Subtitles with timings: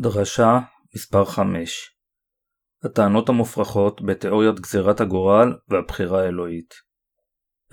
[0.00, 0.58] דרשה
[0.94, 1.96] מספר 5
[2.84, 6.74] הטענות המופרכות בתיאוריית גזירת הגורל והבחירה האלוהית.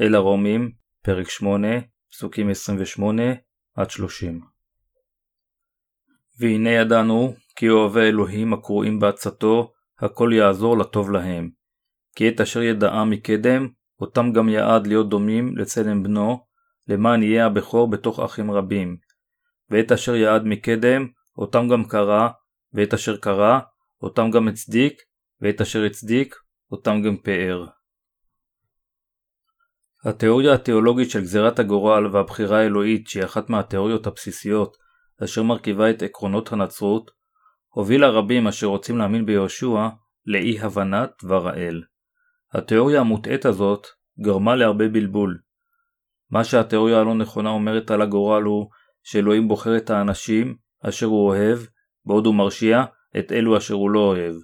[0.02, 0.71] אל הרומים,
[1.04, 1.68] פרק 8,
[2.11, 3.82] פסוקים 28-30
[6.39, 11.50] והנה ידענו כי אוהבי אלוהים הקרואים בעצתו הכל יעזור לטוב להם.
[12.16, 13.68] כי את אשר ידעה מקדם
[14.00, 16.46] אותם גם יעד להיות דומים לצלם בנו
[16.88, 18.97] למען יהיה הבכור בתוך אחים רבים.
[19.69, 22.27] ואת אשר יעד מקדם אותם גם קרא,
[22.73, 23.59] ואת אשר קרא,
[24.01, 24.93] אותם גם הצדיק,
[25.41, 26.36] ואת אשר הצדיק,
[26.71, 27.65] אותם גם פאר.
[30.05, 34.77] התיאוריה התיאולוגית של גזירת הגורל והבחירה האלוהית, שהיא אחת מהתיאוריות הבסיסיות
[35.23, 37.11] אשר מרכיבה את עקרונות הנצרות,
[37.69, 39.88] הובילה רבים אשר רוצים להאמין ביהושע
[40.25, 41.83] לאי הבנת דבר האל.
[42.53, 43.88] התיאוריה המוטעית הזאת
[44.22, 45.38] גרמה להרבה בלבול.
[46.29, 48.69] מה שהתיאוריה הלא נכונה אומרת על הגורל הוא
[49.03, 51.59] שאלוהים בוחר את האנשים אשר הוא אוהב,
[52.06, 52.83] בעוד הוא מרשיע
[53.20, 54.36] את אלו אשר הוא לא אוהב.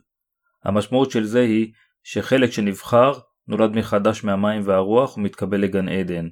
[0.63, 3.11] המשמעות של זה היא שחלק שנבחר
[3.47, 6.27] נולד מחדש מהמים והרוח ומתקבל לגן עדן,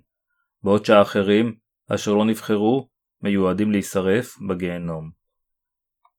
[0.64, 1.56] בעוד שהאחרים,
[1.90, 2.90] אשר לא נבחרו,
[3.22, 5.12] מיועדים להישרף בגיהנום.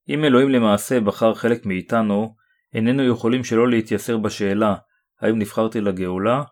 [0.09, 2.35] אם אלוהים למעשה בחר חלק מאיתנו,
[2.75, 4.75] איננו יכולים שלא להתייסר בשאלה
[5.21, 6.43] האם נבחרתי לגאולה?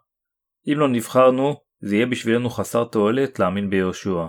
[0.69, 4.27] אם לא נבחרנו, זה יהיה בשבילנו חסר תועלת להאמין ביהושע.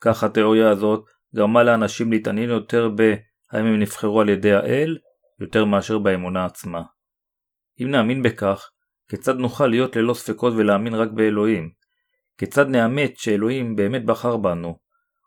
[0.00, 1.04] כך התיאוריה הזאת
[1.36, 4.98] גרמה לאנשים להתעניין יותר בהאם הם נבחרו על ידי האל,
[5.40, 6.82] יותר מאשר באמונה עצמה.
[7.80, 8.70] אם נאמין בכך,
[9.08, 11.70] כיצד נוכל להיות ללא ספקות ולהאמין רק באלוהים?
[12.38, 14.78] כיצד נאמת שאלוהים באמת בחר בנו?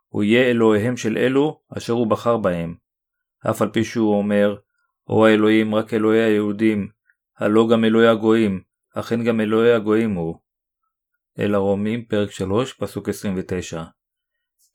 [0.07, 2.75] הוא יהיה אלוהיהם של אלו אשר הוא בחר בהם.
[3.49, 4.55] אף על פי שהוא אומר,
[5.07, 6.87] או האלוהים רק אלוהי היהודים,
[7.37, 8.61] הלא גם אלוהי הגויים,
[8.95, 10.35] אכן גם אלוהי הגויים הוא.
[11.39, 13.83] אל הרומים, פרק 3, פסוק 29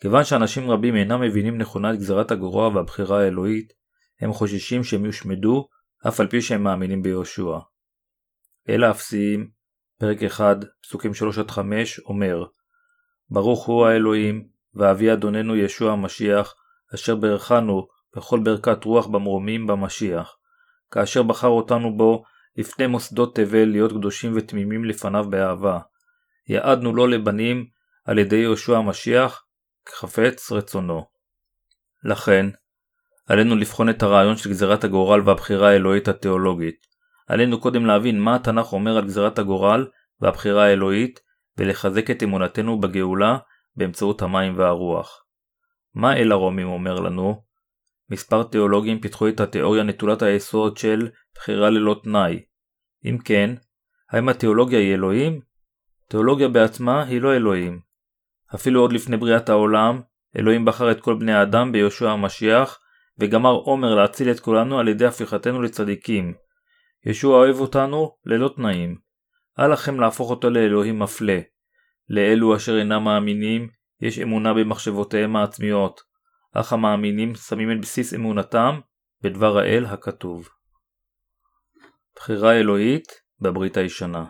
[0.04, 3.72] כיוון שאנשים רבים אינם מבינים נכונה את גזירת הגרוע והבחירה האלוהית,
[4.20, 5.68] הם חוששים שהם יושמדו,
[6.08, 7.58] אף על פי שהם מאמינים ביהושע.
[8.68, 9.50] אל האפסיים,
[9.98, 11.10] פרק 1, פסוקים
[11.48, 11.58] 3-5,
[12.06, 12.44] אומר
[13.30, 16.54] ברוך הוא האלוהים, ואבי אדוננו ישוע המשיח,
[16.94, 17.86] אשר ברכנו
[18.16, 20.36] בכל ברכת רוח במרומים במשיח,
[20.90, 22.24] כאשר בחר אותנו בו
[22.56, 25.78] לפני מוסדות תבל להיות קדושים ותמימים לפניו באהבה.
[26.48, 27.66] יעדנו לו לבנים
[28.04, 29.43] על ידי יהושע המשיח,
[29.86, 31.04] כחפץ רצונו.
[32.04, 32.46] לכן,
[33.26, 36.86] עלינו לבחון את הרעיון של גזירת הגורל והבחירה האלוהית התיאולוגית.
[37.26, 39.86] עלינו קודם להבין מה התנ"ך אומר על גזירת הגורל
[40.20, 41.20] והבחירה האלוהית,
[41.58, 43.38] ולחזק את אמונתנו בגאולה
[43.76, 45.24] באמצעות המים והרוח.
[45.94, 47.42] מה אל הרומים אומר לנו?
[48.10, 52.40] מספר תיאולוגים פיתחו את התיאוריה נטולת היסוד של בחירה ללא תנאי.
[53.04, 53.54] אם כן,
[54.10, 55.40] האם התיאולוגיה היא אלוהים?
[56.08, 57.80] תיאולוגיה בעצמה היא לא אלוהים,
[58.54, 60.00] אפילו עוד לפני בריאת העולם,
[60.38, 62.78] אלוהים בחר את כל בני האדם ביהושע המשיח,
[63.18, 66.34] וגמר עומר להציל את כולנו על ידי הפיכתנו לצדיקים.
[67.06, 68.98] ישוע אוהב אותנו ללא תנאים.
[69.58, 71.40] אל לכם להפוך אותו לאלוהים מפלה.
[72.08, 73.68] לאלו אשר אינם מאמינים,
[74.00, 76.00] יש אמונה במחשבותיהם העצמיות,
[76.52, 78.80] אך המאמינים שמים את בסיס אמונתם
[79.22, 80.48] בדבר האל הכתוב.
[82.16, 83.06] בחירה אלוהית
[83.40, 84.24] בברית הישנה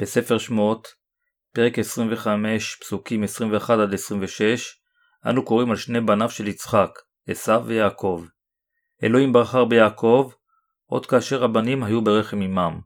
[0.00, 0.88] בספר שמות,
[1.52, 3.26] פרק 25, פסוקים 21-26,
[5.26, 6.90] אנו קוראים על שני בניו של יצחק,
[7.26, 8.24] עשו ויעקב.
[9.02, 10.30] אלוהים בחר ביעקב,
[10.86, 12.80] עוד כאשר הבנים היו ברחם עמם.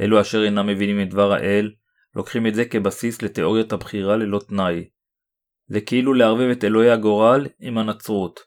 [0.00, 1.72] אלו אשר אינם מבינים את דבר האל,
[2.16, 4.88] לוקחים את זה כבסיס לתיאוריית הבחירה ללא תנאי.
[5.66, 8.40] זה כאילו לערבב את אלוהי הגורל עם הנצרות.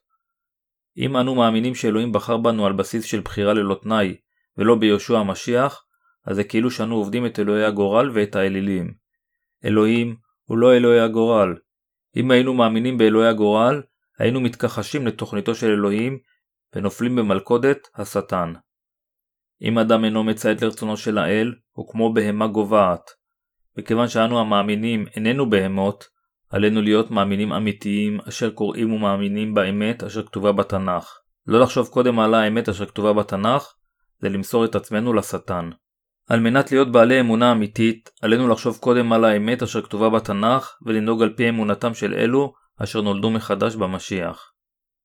[0.97, 4.15] אם אנו מאמינים שאלוהים בחר בנו על בסיס של בחירה ללא תנאי,
[4.57, 5.85] ולא ביהושע המשיח,
[6.25, 9.04] אז זה כאילו שאנו עובדים את אלוהי הגורל ואת האלילים.
[9.65, 11.55] אלוהים הוא לא אלוהי הגורל.
[12.15, 13.81] אם היינו מאמינים באלוהי הגורל,
[14.19, 16.19] היינו מתכחשים לתוכניתו של אלוהים
[16.75, 18.53] ונופלים במלכודת השטן.
[19.61, 23.09] אם אדם אינו מציית לרצונו של האל, הוא כמו בהמה גוועת.
[23.77, 26.07] מכיוון שאנו המאמינים איננו בהמות,
[26.49, 31.19] עלינו להיות מאמינים אמיתיים אשר קוראים ומאמינים באמת אשר כתובה בתנ"ך.
[31.47, 33.73] לא לחשוב קודם על האמת אשר כתובה בתנ"ך,
[34.19, 35.69] זה למסור את עצמנו לשטן.
[36.27, 41.21] על מנת להיות בעלי אמונה אמיתית, עלינו לחשוב קודם על האמת אשר כתובה בתנ"ך ולנהוג
[41.21, 44.51] על פי אמונתם של אלו אשר נולדו מחדש במשיח.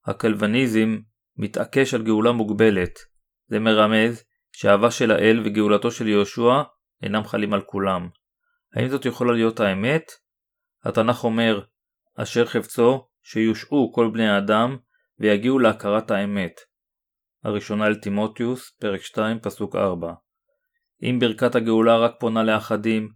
[0.05, 0.97] הקלווניזם
[1.37, 2.99] מתעקש על גאולה מוגבלת.
[3.47, 6.61] זה מרמז שאהבה של האל וגאולתו של יהושע
[7.03, 8.09] אינם חלים על כולם.
[8.75, 10.11] האם זאת יכולה להיות האמת?
[10.83, 11.61] התנ"ך אומר,
[12.15, 14.77] אשר חפצו שיושעו כל בני האדם
[15.19, 16.51] ויגיעו להכרת האמת.
[17.43, 20.13] הראשונה אל תימותיוס, פרק 2, פסוק 4
[21.03, 23.09] אם ברכת הגאולה רק פונה לאחדים,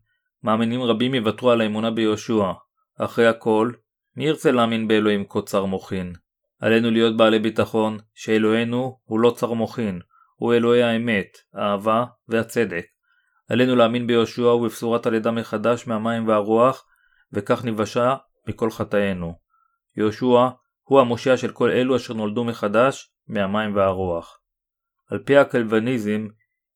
[0.44, 2.52] מאמינים רבים יוותרו על האמונה ביהושע.
[3.00, 3.72] אחרי הכל,
[4.16, 6.14] מי ירצה להאמין באלוהים קוצר מוחין?
[6.60, 10.00] עלינו להיות בעלי ביטחון שאלוהינו הוא לא צר מוחין,
[10.36, 12.86] הוא אלוהי האמת, האהבה והצדק.
[13.50, 16.86] עלינו להאמין ביהושע ובבשורת הלידה מחדש מהמים והרוח,
[17.34, 18.16] וכך נבשה
[18.48, 19.36] מכל חטאינו.
[19.98, 20.48] יהושע
[20.84, 24.40] הוא המושיע של כל אלו אשר נולדו מחדש מהמים והרוח.
[25.12, 26.28] על פי הקלווניזם,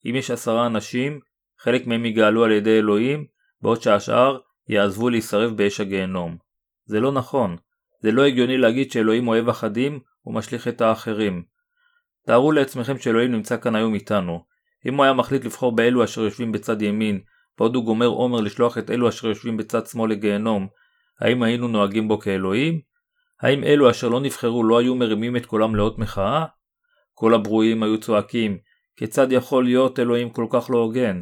[0.05, 1.19] אם יש עשרה אנשים,
[1.59, 3.25] חלק מהם יגאלו על ידי אלוהים,
[3.61, 6.37] בעוד שהשאר יעזבו להישרף באש הגיהנום.
[6.85, 7.57] זה לא נכון.
[8.01, 11.43] זה לא הגיוני להגיד שאלוהים אוהב אחדים ומשליך את האחרים.
[12.27, 14.43] תארו לעצמכם שאלוהים נמצא כאן היום איתנו.
[14.85, 17.19] אם הוא היה מחליט לבחור באלו אשר יושבים בצד ימין,
[17.57, 20.67] בעוד הוא גומר עומר לשלוח את אלו אשר יושבים בצד שמאל לגיהנום,
[21.19, 22.81] האם היינו נוהגים בו כאלוהים?
[23.41, 26.45] האם אלו אשר לא נבחרו לא היו מרימים את קולם לאות מחאה?
[27.13, 28.57] כל הברואים היו צועקים,
[28.99, 31.21] כיצד יכול להיות אלוהים כל כך לא הוגן?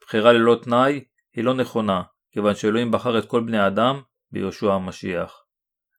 [0.00, 4.00] בחירה ללא תנאי היא לא נכונה, כיוון שאלוהים בחר את כל בני האדם
[4.30, 5.44] ביהושע המשיח.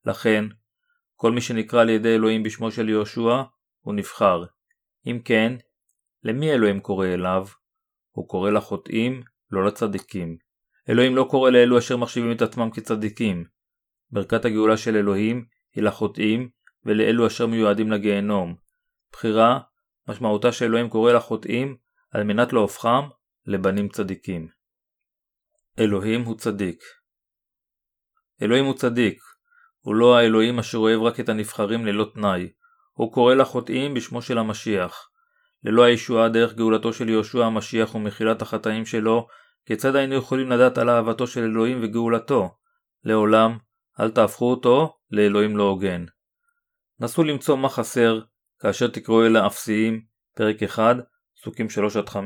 [0.06, 0.46] לכן,
[1.16, 3.44] כל מי שנקרא על ידי אלוהים בשמו של יהושע,
[3.80, 4.44] הוא נבחר.
[5.08, 5.54] אם כן,
[6.24, 7.46] למי אלוהים קורא אליו?
[8.12, 10.38] הוא קורא לחוטאים, לא לצדיקים.
[10.90, 13.46] אלוהים לא קורא לאלו אשר מחשיבים את עצמם כצדיקים.
[14.12, 15.46] ברכת הגאולה של אלוהים
[15.76, 16.50] היא לחוטאים
[16.86, 18.56] ולאלו אשר מיועדים לגיהנום.
[19.12, 19.60] בחירה,
[20.08, 21.78] משמעותה שאלוהים קורא לחוטאים
[22.12, 23.08] על מנת להופכם
[23.46, 24.48] לבנים צדיקים.
[25.80, 26.84] אלוהים הוא צדיק.
[28.42, 29.20] אלוהים הוא צדיק,
[29.80, 32.50] הוא לא האלוהים אשר אוהב רק את הנבחרים ללא תנאי.
[32.94, 35.10] הוא קורא לחוטאים בשמו של המשיח.
[35.64, 39.28] ללא הישועה דרך גאולתו של יהושע המשיח ומחילת החטאים שלו,
[39.66, 42.56] כיצד היינו יכולים לדעת על אהבתו של אלוהים וגאולתו?
[43.04, 43.58] לעולם,
[44.00, 46.06] אל תהפכו אותו לאלוהים לא הוגן.
[47.00, 48.22] נסו למצוא מה חסר
[48.60, 50.02] כאשר תקראו אל האפסיים,
[50.36, 50.96] פרק 1,
[51.36, 51.68] פסוקים
[52.08, 52.18] 3-5.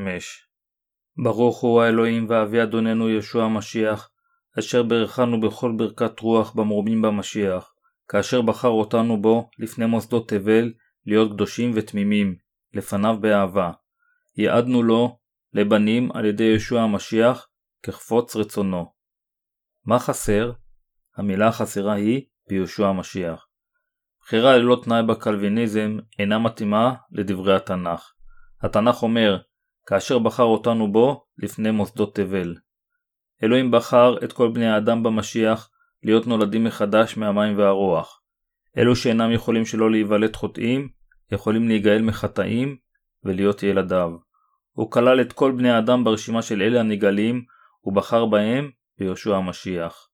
[1.22, 4.10] ברוך הוא האלוהים ואבי אדוננו ישוע המשיח,
[4.58, 7.74] אשר ברכנו בכל ברכת רוח במרומים במשיח,
[8.08, 10.72] כאשר בחר אותנו בו לפני מוסדות תבל
[11.06, 12.36] להיות קדושים ותמימים,
[12.74, 13.70] לפניו באהבה.
[14.36, 15.18] יעדנו לו
[15.52, 17.48] לבנים על ידי ישוע המשיח
[17.82, 18.92] כחפוץ רצונו.
[19.84, 20.52] מה חסר?
[21.16, 23.46] המילה החסרה היא ביהושע המשיח.
[24.24, 28.12] בחירה ללא תנאי בקלוויניזם אינה מתאימה לדברי התנ"ך.
[28.62, 29.38] התנ"ך אומר,
[29.86, 32.54] כאשר בחר אותנו בו לפני מוסדות תבל.
[33.42, 35.70] אלוהים בחר את כל בני האדם במשיח
[36.02, 38.22] להיות נולדים מחדש מהמים והרוח.
[38.78, 40.88] אלו שאינם יכולים שלא להיוולד חוטאים,
[41.32, 42.76] יכולים להיגאל מחטאים
[43.24, 44.10] ולהיות ילדיו.
[44.72, 47.44] הוא כלל את כל בני האדם ברשימה של אלה הנגאלים,
[47.84, 50.08] ובחר בהם ביהושע המשיח.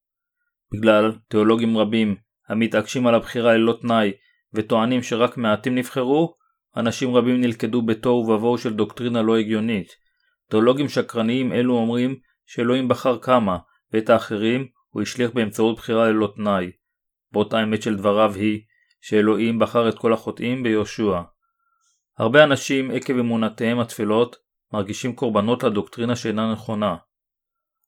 [0.73, 2.17] בגלל תיאולוגים רבים
[2.49, 4.13] המתעקשים על הבחירה ללא תנאי
[4.55, 6.35] וטוענים שרק מעטים נבחרו,
[6.77, 9.89] אנשים רבים נלכדו בתוהו ובוהו של דוקטרינה לא הגיונית.
[10.51, 12.17] תיאולוגים שקרניים אלו אומרים
[12.47, 13.59] שאלוהים בחר כמה,
[13.93, 16.71] ואת האחרים הוא השליך באמצעות בחירה ללא תנאי.
[17.33, 18.61] באותה האמת של דבריו היא
[19.01, 21.21] שאלוהים בחר את כל החוטאים ביהושע.
[22.19, 24.37] הרבה אנשים עקב אמונותיהם התפלות
[24.73, 26.97] מרגישים קורבנות לדוקטרינה שאינה נכונה.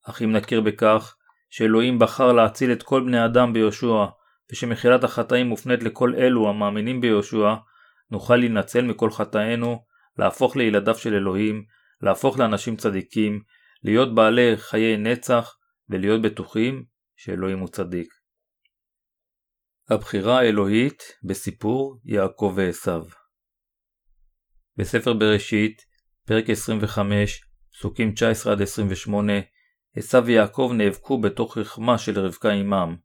[0.09, 1.17] אך אם נכיר בכך
[1.51, 4.07] שאלוהים בחר להציל את כל בני אדם ביהושע
[4.53, 7.55] ושמחילת החטאים מופנית לכל אלו המאמינים ביהושע,
[8.11, 9.85] נוכל להינצל מכל חטאינו,
[10.19, 11.65] להפוך לילדיו של אלוהים,
[12.03, 13.43] להפוך לאנשים צדיקים,
[13.85, 15.57] להיות בעלי חיי נצח
[15.89, 16.85] ולהיות בטוחים
[17.17, 18.09] שאלוהים הוא צדיק.
[19.91, 23.05] הבחירה האלוהית בסיפור יעקב ועשיו
[24.77, 25.83] בספר בראשית,
[26.27, 28.15] פרק 25, פסוקים
[29.09, 29.13] 19-28,
[29.97, 32.97] עשיו ויעקב נאבקו בתוך רחמה של רבקה עמם.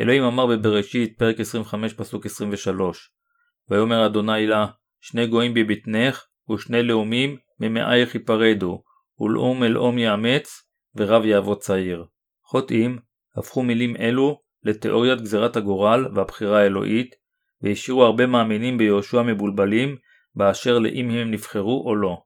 [0.00, 3.10] אלוהים אמר בבראשית, פרק 25, פסוק 23,
[3.70, 4.66] ויאמר אדוני לה,
[5.00, 8.82] שני גויים בבטנך, ושני לאומים ממאייך ייפרדו,
[9.20, 10.62] ולאום אל אום יאמץ,
[10.94, 12.04] ורב יעבוד צעיר.
[12.44, 12.98] חוטאים
[13.36, 17.14] הפכו מילים אלו לתיאוריית גזירת הגורל והבחירה האלוהית,
[17.62, 19.96] והשאירו הרבה מאמינים ביהושע מבולבלים
[20.34, 22.22] באשר לאם הם נבחרו או לא.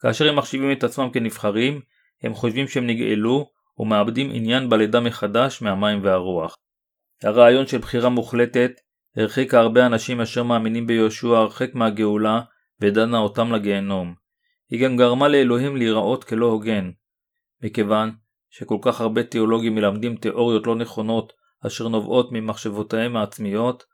[0.00, 1.80] כאשר הם מחשיבים את עצמם כנבחרים,
[2.22, 6.56] הם חושבים שהם נגאלו ומאבדים עניין בלידה מחדש מהמים והרוח.
[7.22, 8.70] הרעיון של בחירה מוחלטת
[9.16, 12.40] הרחיקה הרבה אנשים אשר מאמינים ביהושע הרחק מהגאולה
[12.80, 14.14] ודנה אותם לגיהנום.
[14.70, 16.90] היא גם גרמה לאלוהים להיראות כלא הוגן.
[17.62, 18.10] מכיוון
[18.50, 21.32] שכל כך הרבה תיאולוגים מלמדים תיאוריות לא נכונות
[21.66, 23.84] אשר נובעות ממחשבותיהם העצמיות,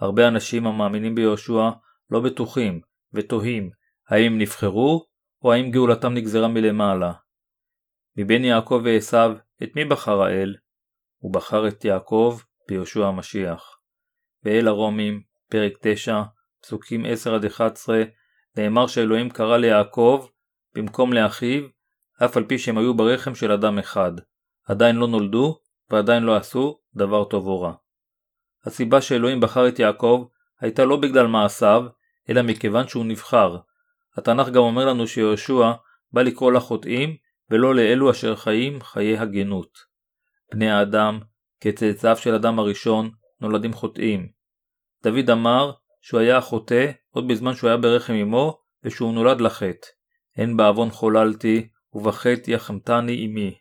[0.00, 1.70] הרבה אנשים המאמינים ביהושע
[2.10, 2.80] לא בטוחים
[3.12, 3.70] ותוהים
[4.08, 5.06] האם נבחרו
[5.42, 7.12] או האם גאולתם נגזרה מלמעלה.
[8.16, 10.56] מבין יעקב ועשיו, את מי בחר האל?
[11.18, 12.38] הוא בחר את יעקב
[12.70, 13.78] ביהושע המשיח.
[14.44, 16.22] ואל הרומים, פרק 9,
[16.62, 17.08] פסוקים 10-11,
[18.56, 20.26] נאמר שאלוהים קרא ליעקב
[20.74, 21.62] במקום לאחיו,
[22.24, 24.12] אף על פי שהם היו ברחם של אדם אחד.
[24.68, 25.58] עדיין לא נולדו,
[25.90, 27.72] ועדיין לא עשו דבר טוב או רע.
[28.64, 30.26] הסיבה שאלוהים בחר את יעקב
[30.60, 31.84] הייתה לא בגלל מעשיו,
[32.28, 33.56] אלא מכיוון שהוא נבחר.
[34.16, 35.72] התנ"ך גם אומר לנו שיהושע
[36.12, 37.16] בא לקרוא לחוטאים,
[37.50, 39.78] ולא לאלו אשר חיים חיי הגנות.
[40.52, 41.20] בני האדם,
[41.60, 44.28] כצאצאיו של אדם הראשון, נולדים חוטאים.
[45.02, 49.86] דוד אמר שהוא היה החוטא עוד בזמן שהוא היה ברחם אמו, ושהוא נולד לחטא.
[50.36, 53.58] הן בעוון חוללתי, ובחטא יחמתני עמי.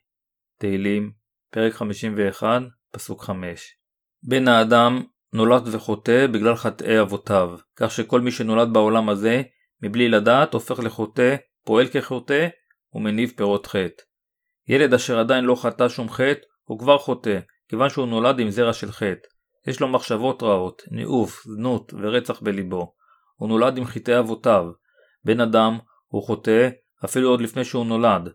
[0.57, 1.11] תהילים,
[1.51, 3.75] פרק 51, פסוק 5.
[4.23, 5.03] בן האדם
[5.33, 9.41] נולד וחוטא בגלל חטאי אבותיו, כך שכל מי שנולד בעולם הזה,
[9.83, 12.47] מבלי לדעת, הופך לחוטא, פועל כחוטא,
[12.93, 14.03] ומניב פירות חטא.
[14.67, 17.39] ילד אשר עדיין לא חטא שום חטא, הוא כבר חוטא,
[17.69, 19.27] כיוון שהוא נולד עם זרע של חטא.
[19.67, 22.93] יש לו מחשבות רעות, ניאוף, זנות ורצח בליבו.
[23.35, 24.65] הוא נולד עם חטאי אבותיו.
[25.25, 26.69] בן אדם הוא חוטא
[27.05, 28.29] אפילו עוד לפני שהוא נולד.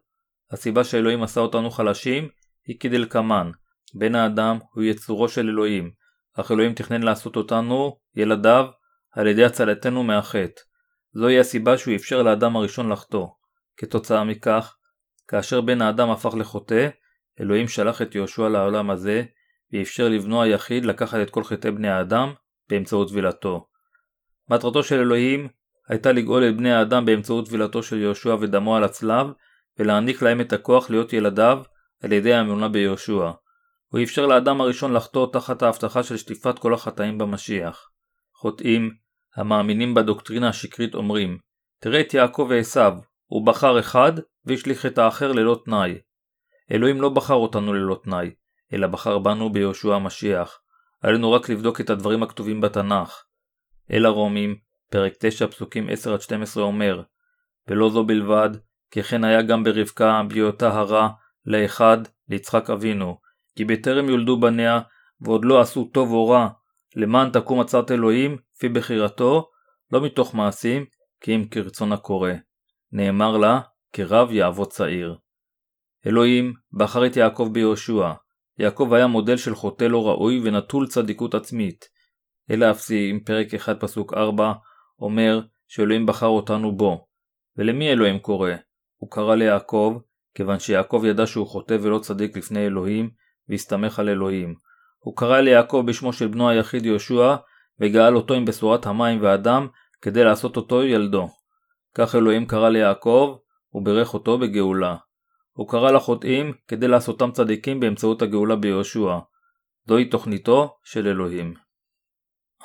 [0.50, 2.29] הסיבה שאלוהים עשה אותנו חלשים
[2.67, 3.50] היא כדלקמן.
[3.95, 5.91] בן האדם הוא יצורו של אלוהים,
[6.35, 8.67] אך אלוהים תכנן לעשות אותנו, ילדיו,
[9.12, 10.62] על ידי הצלתנו מהחטא.
[11.12, 13.26] זוהי הסיבה שהוא אפשר לאדם הראשון לחטוא.
[13.76, 14.76] כתוצאה מכך,
[15.29, 16.88] כאשר בן האדם הפך לחוטא,
[17.41, 19.23] אלוהים שלח את יהושע לעולם הזה,
[19.73, 22.33] ואפשר לבנו היחיד לקחת את כל חטאי בני האדם
[22.71, 23.67] באמצעות טבילתו.
[24.50, 25.49] מטרתו של אלוהים
[25.88, 29.26] הייתה לגאול את בני האדם באמצעות טבילתו של יהושע ודמו על הצלב,
[29.79, 31.62] ולהעניק להם את הכוח להיות ילדיו
[32.03, 33.31] על ידי האמונה ביהושע.
[33.88, 37.91] הוא אפשר לאדם הראשון לחטוא תחת ההבטחה של שטיפת כל החטאים במשיח.
[38.35, 38.91] חוטאים,
[39.37, 41.38] המאמינים בדוקטרינה השקרית אומרים,
[41.81, 42.93] תראה את יעקב ועשיו,
[43.26, 44.12] הוא בחר אחד
[44.45, 45.99] והשליך את האחר ללא תנאי.
[46.73, 48.30] אלוהים לא בחר אותנו ללא תנאי,
[48.73, 50.61] אלא בחר בנו ביהושע המשיח.
[51.02, 53.25] עלינו רק לבדוק את הדברים הכתובים בתנ"ך.
[53.92, 54.56] אל הרומים,
[54.90, 55.88] פרק 9 פסוקים
[56.56, 57.02] 10-12 אומר,
[57.68, 58.50] ולא זו בלבד,
[58.90, 61.09] כי כן היה גם ברבקה בהיותה הרע
[61.47, 63.18] לאחד ליצחק אבינו,
[63.56, 64.80] כי בטרם יולדו בניה,
[65.21, 66.49] ועוד לא עשו טוב או רע,
[66.97, 69.50] למען תקום עצרת אלוהים, לפי בחירתו,
[69.92, 70.85] לא מתוך מעשים,
[71.21, 72.30] כי אם כרצון הקורא.
[72.92, 73.61] נאמר לה,
[73.92, 75.16] כרב יעבוד צעיר.
[76.06, 78.12] אלוהים בחר את יעקב ביהושע.
[78.58, 81.84] יעקב היה מודל של חוטא לא ראוי ונטול צדיקות עצמית.
[82.50, 84.52] אלא אפסי, פרק 1 פסוק 4,
[84.99, 87.06] אומר שאלוהים בחר אותנו בו.
[87.56, 88.50] ולמי אלוהים קורא?
[88.96, 89.99] הוא קרא ליעקב,
[90.34, 93.11] כיוון שיעקב ידע שהוא חוטא ולא צדיק לפני אלוהים,
[93.49, 94.54] והסתמך על אלוהים.
[94.99, 97.37] הוא קרא ליעקב בשמו של בנו היחיד יהושע,
[97.80, 99.66] וגאל אותו עם בשורת המים והדם,
[100.02, 101.28] כדי לעשות אותו ילדו.
[101.94, 103.37] כך אלוהים קרא ליעקב,
[103.75, 104.96] וברך אותו בגאולה.
[105.54, 109.18] הוא קרא לחוטאים כדי לעשותם צדיקים באמצעות הגאולה ביהושע.
[109.88, 111.54] זוהי תוכניתו של אלוהים.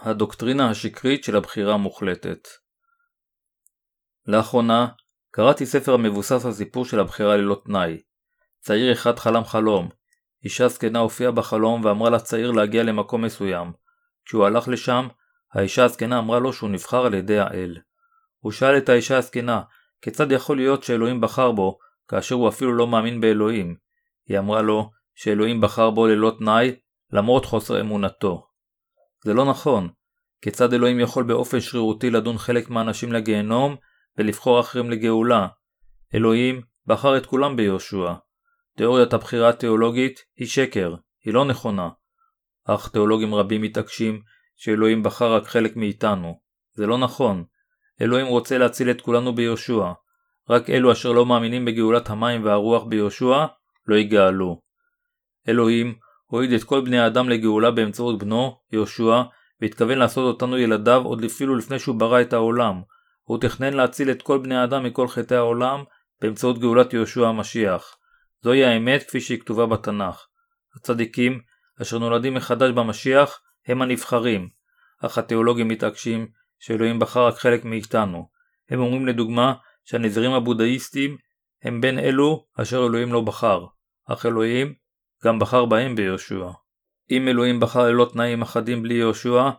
[0.02, 2.48] הדוקטרינה השקרית של הבחירה המוחלטת
[4.28, 4.88] לאחרונה
[5.32, 8.02] קראתי ספר המבוסס על סיפור של הבחירה ללא תנאי.
[8.60, 9.90] צעיר אחד חלם חלום.
[10.44, 13.72] אישה זקנה הופיעה בחלום ואמרה לצעיר להגיע למקום מסוים.
[14.26, 15.08] כשהוא הלך לשם,
[15.54, 17.78] האישה הזקנה אמרה לו שהוא נבחר על ידי האל.
[18.40, 19.62] הוא שאל את האישה הזקנה,
[20.02, 21.80] כיצד יכול להיות שאלוהים בחר בו,
[22.10, 23.76] כאשר הוא אפילו לא מאמין באלוהים?
[24.28, 26.76] היא אמרה לו, שאלוהים בחר בו ללא תנאי,
[27.12, 28.48] למרות חוסר אמונתו.
[29.26, 29.90] זה לא נכון.
[30.42, 33.76] כיצד אלוהים יכול באופן שרירותי לדון חלק מהאנשים לגיהנום,
[34.18, 35.48] ולבחור אחרים לגאולה?
[36.16, 38.14] אלוהים בחר את כולם ביהושע.
[38.78, 41.90] תיאוריית הבחירה התיאולוגית היא שקר, היא לא נכונה.
[42.66, 44.22] אך תיאולוגים רבים מתעקשים
[44.56, 46.40] שאלוהים בחר רק חלק מאיתנו.
[46.74, 47.44] זה לא נכון.
[48.02, 49.92] אלוהים רוצה להציל את כולנו ביהושע.
[50.50, 53.46] רק אלו אשר לא מאמינים בגאולת המים והרוח ביהושע,
[53.88, 54.62] לא יגאלו.
[55.50, 59.22] אלוהים הועיד את כל בני האדם לגאולה באמצעות בנו, יהושע,
[59.62, 62.82] והתכוון לעשות אותנו ילדיו עוד אפילו לפני שהוא ברא את העולם.
[63.24, 65.84] הוא תכנן להציל את כל בני האדם מכל חטאי העולם
[66.22, 67.96] באמצעות גאולת יהושע המשיח.
[68.44, 70.26] זוהי האמת כפי שהיא כתובה בתנ"ך.
[70.76, 71.40] הצדיקים,
[71.82, 74.50] אשר נולדים מחדש במשיח, הם הנבחרים,
[75.02, 76.28] אך התיאולוגים מתעקשים
[76.60, 78.30] שאלוהים בחר רק חלק מאיתנו.
[78.70, 79.54] הם אומרים לדוגמה
[79.90, 81.18] שהנזירים הבודהיסטים
[81.64, 83.66] הם בין אלו אשר אלוהים לא בחר,
[84.08, 84.74] אך אלוהים
[85.26, 86.50] גם בחר בהם ביהושע.
[87.12, 89.50] אם אלוהים בחר ללא תנאים אחדים בלי יהושע,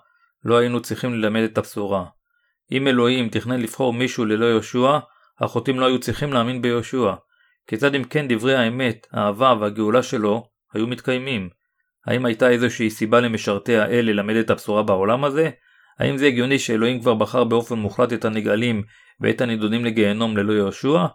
[0.44, 2.04] לא היינו צריכים ללמד את הבשורה.
[2.72, 4.99] אם אלוהים תכנן לבחור מישהו ללא יהושע,
[5.40, 7.14] החוטאים לא היו צריכים להאמין ביהושע.
[7.66, 11.49] כיצד אם כן דברי האמת, האהבה והגאולה שלו היו מתקיימים?
[12.06, 15.50] האם הייתה איזושהי סיבה למשרתי האל ללמד את הבשורה בעולם הזה?
[16.00, 18.83] האם זה הגיוני שאלוהים כבר בחר באופן מוחלט את הנגאלים
[19.21, 21.07] ואת הנידונים לגיהנום ללא יהושע?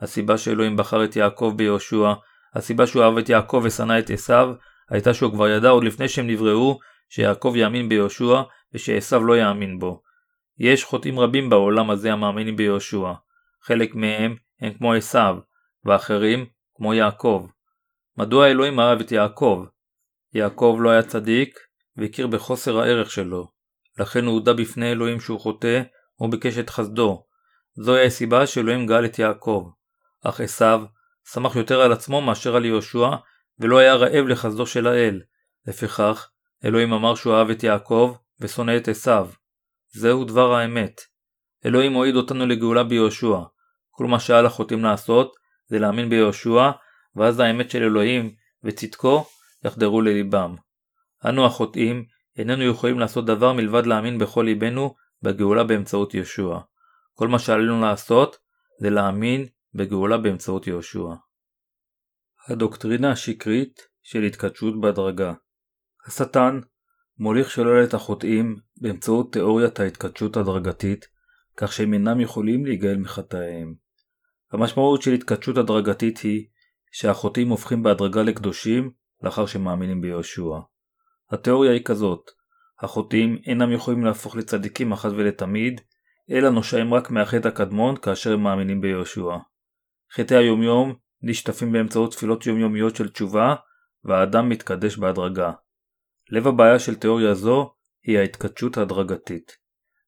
[0.00, 2.12] הסיבה שאלוהים בחר את יעקב ביהושע,
[2.54, 4.52] הסיבה שהוא אהב את יעקב ושנא את עשיו,
[4.90, 8.42] הייתה שהוא כבר ידע עוד לפני שהם נבראו שיעקב יאמין ביהושע
[8.74, 10.02] ושעשיו לא יאמין בו.
[10.58, 13.12] יש חוטאים רבים בעולם הזה המאמינים ביהושע.
[13.62, 15.36] חלק מהם הם כמו עשיו,
[15.84, 17.46] ואחרים כמו יעקב.
[18.18, 19.64] מדוע אלוהים אהב את יעקב?
[20.34, 21.58] יעקב לא היה צדיק
[21.96, 23.61] והכיר בחוסר הערך שלו.
[23.98, 25.82] לכן הוא הודה בפני אלוהים שהוא חוטא,
[26.20, 27.24] וביקש את חסדו.
[27.74, 29.70] זוהי הסיבה שאלוהים גאל את יעקב.
[30.24, 30.82] אך עשיו
[31.32, 33.08] שמח יותר על עצמו מאשר על יהושע,
[33.58, 35.20] ולא היה רעב לחסדו של האל.
[35.66, 36.30] לפיכך,
[36.64, 39.28] אלוהים אמר שהוא אהב את יעקב, ושונא את עשיו.
[39.92, 41.00] זהו דבר האמת.
[41.66, 43.38] אלוהים הועיד אותנו לגאולה ביהושע.
[43.90, 46.70] כל מה שעל החוטאים לעשות, זה להאמין ביהושע,
[47.16, 48.34] ואז האמת של אלוהים
[48.64, 49.24] וצדקו
[49.64, 50.56] יחדרו לליבם.
[51.28, 52.04] אנו החוטאים
[52.36, 56.60] איננו יכולים לעשות דבר מלבד להאמין בכל ליבנו בגאולה באמצעות ישוע.
[57.14, 58.36] כל מה שעלינו לעשות
[58.80, 61.14] זה להאמין בגאולה באמצעות יהושע.
[62.48, 65.32] הדוקטרינה השקרית של התקדשות בהדרגה
[66.06, 66.60] השטן
[67.18, 71.06] מוליך שולל את החוטאים באמצעות תאוריית ההתקדשות הדרגתית,
[71.56, 73.74] כך שהם אינם יכולים להיגאל מחטאיהם.
[74.52, 76.46] המשמעות של התקדשות הדרגתית היא
[76.92, 78.90] שהחוטאים הופכים בהדרגה לקדושים
[79.22, 80.58] לאחר שמאמינים ביהושע.
[81.32, 82.30] התיאוריה היא כזאת,
[82.80, 85.80] החוטאים אינם יכולים להפוך לצדיקים אחת ולתמיד,
[86.30, 89.36] אלא נושעים רק מהחטא הקדמון כאשר הם מאמינים ביהושע.
[90.14, 93.54] חטאי היומיום נשטפים באמצעות תפילות יומיומיות של תשובה,
[94.04, 95.52] והאדם מתקדש בהדרגה.
[96.30, 97.74] לב הבעיה של תיאוריה זו
[98.06, 99.56] היא ההתקדשות ההדרגתית.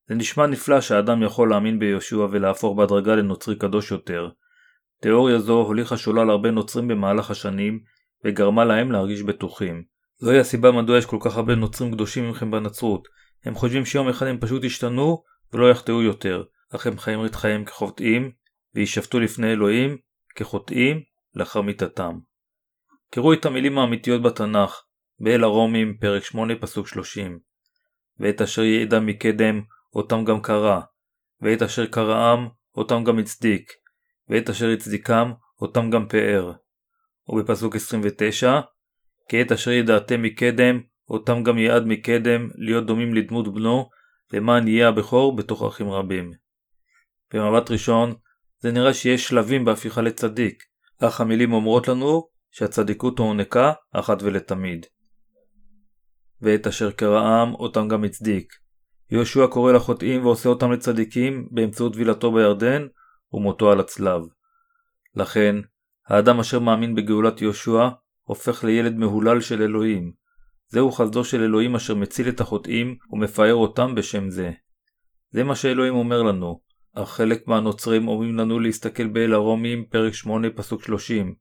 [0.08, 4.28] זה נשמע נפלא שהאדם יכול להאמין ביהושע ולהפוך בהדרגה לנוצרי קדוש יותר.
[5.00, 7.80] תיאוריה זו הוליכה שולל הרבה נוצרים במהלך השנים,
[8.24, 9.93] וגרמה להם להרגיש בטוחים.
[10.18, 13.08] זוהי הסיבה מדוע יש כל כך הרבה נוצרים קדושים ממכם בנצרות.
[13.44, 16.44] הם חושבים שיום אחד הם פשוט ישתנו ולא יחטאו יותר,
[16.74, 18.30] אך הם חיים את חייהם כחוטאים,
[18.74, 19.96] וישפטו לפני אלוהים
[20.34, 21.00] כחוטאים
[21.34, 22.18] לאחר מיתתם.
[23.10, 24.82] קראו את המילים האמיתיות בתנ"ך,
[25.20, 27.38] באל הרומים, פרק 8, פסוק 30.
[28.20, 29.60] ואת אשר ידע מקדם,
[29.94, 30.80] אותם גם קרא,
[31.40, 33.72] ואת אשר קראם, אותם גם הצדיק,
[34.28, 36.52] ואת אשר הצדיקם, אותם גם פאר.
[37.28, 38.60] ובפסוק 29,
[39.28, 43.88] כי את אשר ידעתם מקדם, אותם גם יעד מקדם, להיות דומים לדמות בנו,
[44.32, 46.30] למען יהיה הבכור בתוך אחים רבים.
[47.34, 48.14] במבט ראשון,
[48.58, 50.62] זה נראה שיש שלבים בהפיכה לצדיק,
[51.00, 54.86] אך המילים אומרות לנו שהצדיקות הוענקה אחת ולתמיד.
[56.42, 58.52] ואת אשר קראם אותם גם הצדיק.
[59.10, 62.86] יהושע קורא לחוטאים ועושה אותם לצדיקים באמצעות טבילתו בירדן
[63.32, 64.22] ומותו על הצלב.
[65.16, 65.56] לכן,
[66.08, 67.88] האדם אשר מאמין בגאולת יהושע
[68.24, 70.12] הופך לילד מהולל של אלוהים.
[70.68, 74.50] זהו חסדו של אלוהים אשר מציל את החוטאים ומפאר אותם בשם זה.
[75.30, 76.60] זה מה שאלוהים אומר לנו,
[76.94, 81.34] אך חלק מהנוצרים אומרים לנו להסתכל באל הרומים פרק 8 פסוק 30.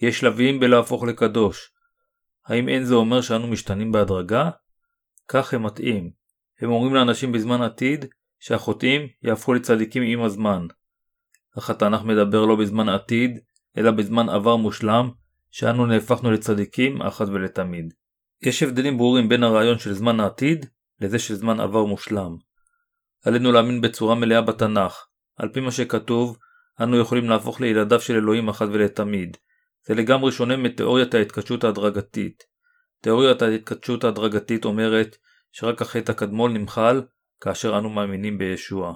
[0.00, 1.70] יש שלבים בלהפוך לקדוש.
[2.46, 4.50] האם אין זה אומר שאנו משתנים בהדרגה?
[5.28, 6.10] כך הם מטעים.
[6.60, 8.04] הם אומרים לאנשים בזמן עתיד
[8.40, 10.66] שהחוטאים יהפכו לצדיקים עם הזמן.
[11.58, 13.38] אך התנ"ך מדבר לא בזמן עתיד,
[13.78, 15.10] אלא בזמן עבר מושלם,
[15.56, 17.94] שאנו נהפכנו לצדיקים אחת ולתמיד.
[18.42, 20.66] יש הבדלים ברורים בין הרעיון של זמן העתיד
[21.00, 22.36] לזה של זמן עבר מושלם.
[23.24, 25.06] עלינו להאמין בצורה מלאה בתנ"ך.
[25.36, 26.38] על פי מה שכתוב,
[26.82, 29.36] אנו יכולים להפוך לילדיו של אלוהים אחת ולתמיד.
[29.86, 32.42] זה לגמרי שונה מתיאוריית ההתקדשות ההדרגתית.
[33.00, 35.16] תיאוריית ההתקדשות ההדרגתית אומרת
[35.52, 37.02] שרק החטא הקדמון נמחל
[37.40, 38.94] כאשר אנו מאמינים בישוע.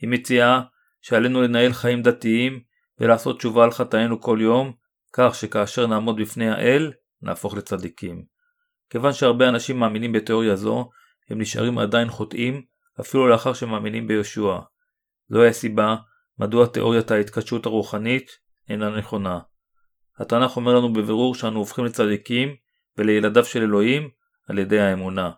[0.00, 0.62] היא מציעה
[1.00, 2.60] שעלינו לנהל חיים דתיים
[3.00, 4.83] ולעשות תשובה על חטאינו כל יום,
[5.16, 8.24] כך שכאשר נעמוד בפני האל, נהפוך לצדיקים.
[8.90, 10.90] כיוון שהרבה אנשים מאמינים בתיאוריה זו,
[11.30, 12.62] הם נשארים עדיין חוטאים,
[13.00, 14.62] אפילו לאחר שמאמינים בישוע.
[15.28, 15.96] זוהי הסיבה
[16.38, 18.30] מדוע תיאוריית ההתקדשות הרוחנית
[18.68, 19.40] אינה נכונה.
[20.18, 22.48] התנ"ך אומר לנו בבירור שאנו הופכים לצדיקים
[22.98, 24.08] ולילדיו של אלוהים
[24.48, 25.30] על ידי האמונה.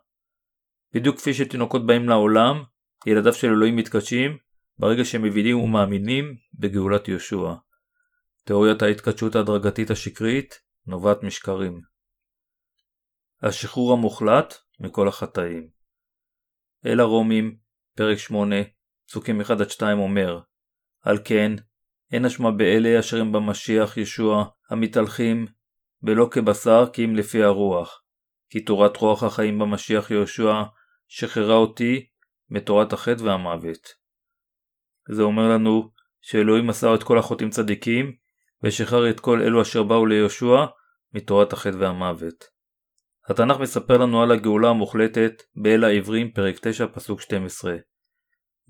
[0.94, 2.62] בדיוק כפי שתינוקות באים לעולם,
[3.06, 4.36] ילדיו של אלוהים מתקדשים
[4.78, 7.52] ברגע שהם מבינים ומאמינים בגאולת יהושע.
[8.48, 11.80] תאוריית ההתקדשות ההדרגתית השקרית נובעת משקרים.
[13.42, 15.68] השחרור המוחלט מכל החטאים
[16.86, 17.56] אל הרומים,
[17.96, 18.56] פרק 8,
[19.08, 19.44] פסוקים 1-2
[19.92, 20.40] אומר
[21.00, 21.52] על כן,
[22.12, 25.46] אין אשמה באלה אשר הם במשיח ישוע המתהלכים
[26.02, 28.02] ולא כבשר כי אם לפי הרוח.
[28.50, 30.62] כי תורת רוח החיים במשיח יהושע
[31.08, 32.06] שחררה אותי
[32.50, 33.88] מתורת החטא והמוות.
[35.10, 38.25] זה אומר לנו שאלוהים מסר את כל החוטאים צדיקים
[38.62, 40.64] ושחרר את כל אלו אשר באו ליהושע
[41.14, 42.44] מתורת החטא והמוות.
[43.28, 47.76] התנ"ך מספר לנו על הגאולה המוחלטת באל העברים פרק 9 פסוק 12.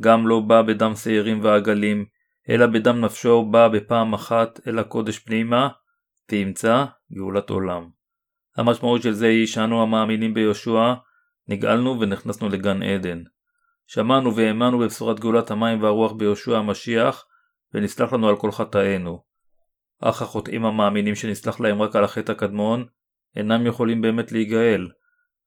[0.00, 2.04] גם לא בא בדם שעירים ועגלים,
[2.48, 5.68] אלא בדם נפשו בא בפעם אחת אל הקודש פנימה,
[6.30, 7.88] וימצא גאולת עולם.
[8.56, 10.94] המשמעות של זה היא שאנו המאמינים ביהושע,
[11.48, 13.22] נגאלנו ונכנסנו לגן עדן.
[13.86, 17.24] שמענו והאמנו בבשורת גאולת המים והרוח ביהושע המשיח,
[17.74, 19.25] ונסלח לנו על כל חטאינו.
[20.00, 22.86] אך החוטאים המאמינים שנסלח להם רק על החטא הקדמון,
[23.36, 24.88] אינם יכולים באמת להיגאל.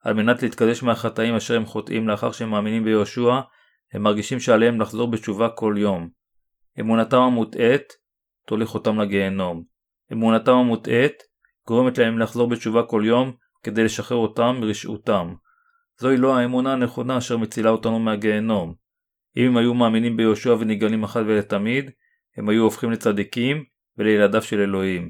[0.03, 3.39] על מנת להתקדש מהחטאים אשר הם חוטאים לאחר שהם מאמינים ביהושע,
[3.93, 6.09] הם מרגישים שעליהם לחזור בתשובה כל יום.
[6.79, 7.93] אמונתם המוטעית
[8.47, 9.63] תוליך אותם לגיהנום.
[10.11, 11.13] אמונתם המוטעית
[11.67, 13.31] גורמת להם לחזור בתשובה כל יום
[13.63, 15.33] כדי לשחרר אותם מרשעותם.
[15.99, 18.75] זוהי לא האמונה הנכונה אשר מצילה אותנו מהגיהנום.
[19.37, 21.91] אם הם היו מאמינים ביהושע ונגאלים אחת ולתמיד,
[22.37, 23.63] הם היו הופכים לצדיקים
[23.99, 25.09] ולילדיו של אלוהים.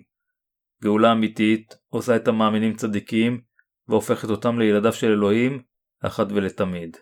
[0.83, 3.41] גאולה אמיתית עושה את המאמינים צדיקים
[3.87, 5.61] והופכת אותם לילדיו של אלוהים
[6.01, 6.97] אחת ולתמיד.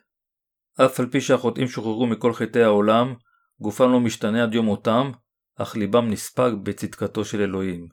[0.86, 3.14] אף על פי שהחוטאים שוחררו מכל חטאי העולם,
[3.62, 5.12] גופם לא משתנה עד יום מותם,
[5.56, 7.88] אך ליבם נספג בצדקתו של אלוהים.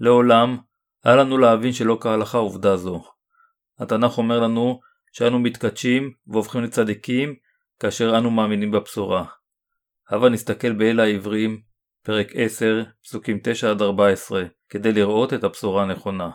[0.00, 0.56] לעולם,
[1.04, 3.04] היה לנו להבין שלא כהלכה עובדה זו.
[3.78, 4.80] התנ"ך אומר לנו
[5.12, 7.34] שאנו מתקדשים והופכים לצדיקים
[7.80, 9.24] כאשר אנו מאמינים בבשורה.
[10.10, 11.60] הבה נסתכל באל העברים,
[12.06, 13.38] פרק 10, פסוקים
[14.30, 14.34] 9-14,
[14.68, 16.30] כדי לראות את הבשורה הנכונה.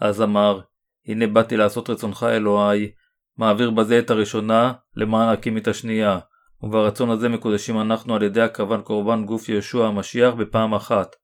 [0.00, 0.60] אז אמר,
[1.06, 2.90] הנה באתי לעשות רצונך אלוהי,
[3.38, 6.18] מעביר בזה את הראשונה, למען להקים את השנייה,
[6.62, 11.16] וברצון הזה מקודשים אנחנו על ידי הקרבן קורבן גוף יהושע המשיח בפעם אחת.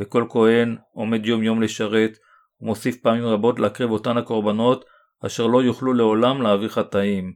[0.00, 2.18] וכל כהן עומד יום יום לשרת,
[2.60, 4.84] ומוסיף פעמים רבות להקריב אותן הקורבנות,
[5.26, 7.32] אשר לא יוכלו לעולם להעביר חטאים.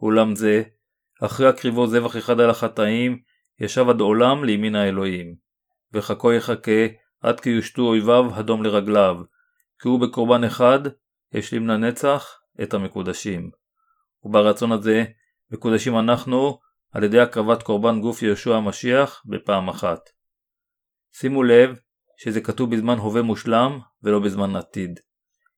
[0.00, 0.62] אולם זה,
[1.22, 3.25] אחרי הקריבו זבח אחד על החטאים,
[3.60, 5.34] ישב עד עולם לימין האלוהים.
[5.92, 6.86] וחכו יחכה,
[7.20, 9.16] עד כי יושתו אויביו אדום לרגליו,
[9.78, 10.80] כי הוא בקורבן אחד,
[11.34, 13.50] השלים לנצח את המקודשים.
[14.24, 15.04] וברצון הזה,
[15.50, 16.58] מקודשים אנחנו,
[16.92, 20.00] על ידי הקרבת קורבן גוף יהושע המשיח בפעם אחת.
[21.12, 21.78] שימו לב
[22.16, 25.00] שזה כתוב בזמן הווה מושלם ולא בזמן עתיד.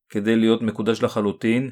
[0.08, 1.70] כדי להיות מקודש לחלוטין,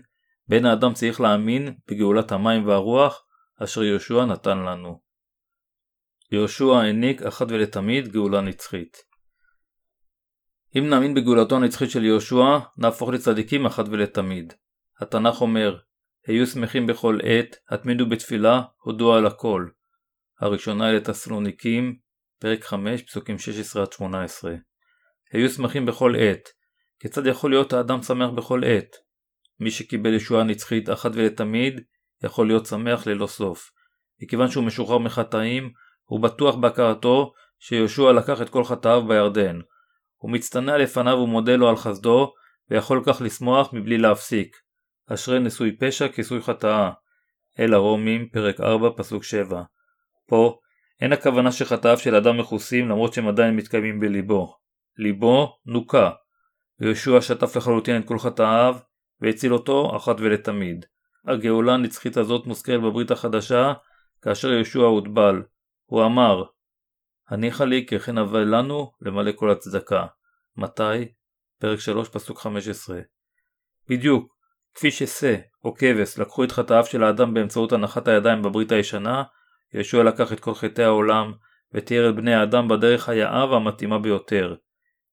[0.48, 3.24] בן האדם צריך להאמין בגאולת המים והרוח
[3.62, 5.05] אשר יהושע נתן לנו.
[6.32, 8.96] יהושע העניק אחת ולתמיד גאולה נצחית.
[10.78, 14.52] אם נאמין בגאולתו הנצחית של יהושע, נהפוך לצדיקים אחת ולתמיד.
[15.00, 15.78] התנ"ך אומר,
[16.26, 19.66] היו שמחים בכל עת, התמידו בתפילה, הודו על הכל.
[20.40, 21.96] הראשונה אל תסלוניקים,
[22.38, 23.36] פרק 5, פסוקים
[24.00, 24.00] 16-18.
[25.32, 26.48] היו שמחים בכל עת.
[26.98, 28.96] כיצד יכול להיות האדם שמח בכל עת?
[29.60, 31.80] מי שקיבל ישועה נצחית אחת ולתמיד,
[32.24, 33.70] יכול להיות שמח ללא סוף.
[34.22, 35.72] מכיוון שהוא משוחרר מחטאים,
[36.06, 39.60] הוא בטוח בהכרתו שיהושע לקח את כל חטאיו בירדן.
[40.16, 42.32] הוא מצטנע לפניו ומודה לו על חסדו,
[42.70, 44.56] ויכול כך לשמוח מבלי להפסיק.
[45.06, 46.90] אשרי נשוי פשע כיסוי חטאה.
[47.58, 49.62] אל הרומים, פרק 4, פסוק 7.
[50.26, 50.58] פה,
[51.00, 54.56] אין הכוונה שחטאיו של אדם מכוסים למרות שהם עדיין מתקיימים בליבו.
[54.98, 56.10] ליבו נוקה,
[56.80, 58.76] ויהושע שטף לחלוטין את כל חטאיו,
[59.20, 60.86] והציל אותו אחת ולתמיד.
[61.26, 63.72] הגאולה הנצחית הזאת מוזכרת בברית החדשה,
[64.22, 65.42] כאשר יהושע הוטבל.
[65.86, 66.44] הוא אמר,
[67.28, 70.06] הניחה לי כי כן הווה לנו למלא כל הצדקה.
[70.56, 71.12] מתי?
[71.58, 73.00] פרק 3 פסוק 15.
[73.88, 74.36] בדיוק,
[74.74, 79.22] כפי ששה או כבש לקחו את חטאיו של האדם באמצעות הנחת הידיים בברית הישנה,
[79.74, 81.32] ישוע לקח את כל חטאי העולם
[81.72, 84.54] ותיאר את בני האדם בדרך היאה והמתאימה ביותר.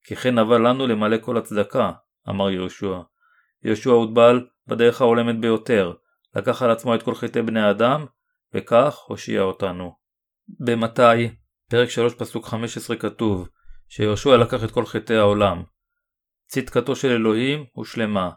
[0.04, 1.92] כי כן הווה לנו למלא כל הצדקה,
[2.30, 3.00] אמר יהושע.
[3.64, 5.94] יהושע הוטבל בדרך ההולמת ביותר,
[6.36, 8.06] לקח על עצמו את כל חטאי בני האדם,
[8.54, 10.03] וכך הושיע אותנו.
[10.60, 11.36] במתי,
[11.70, 13.50] פרק 3 פסוק 15 כתוב,
[13.90, 15.64] שיהושע לקח את כל חטאי העולם.
[16.48, 18.30] צדקתו של אלוהים הושלמה.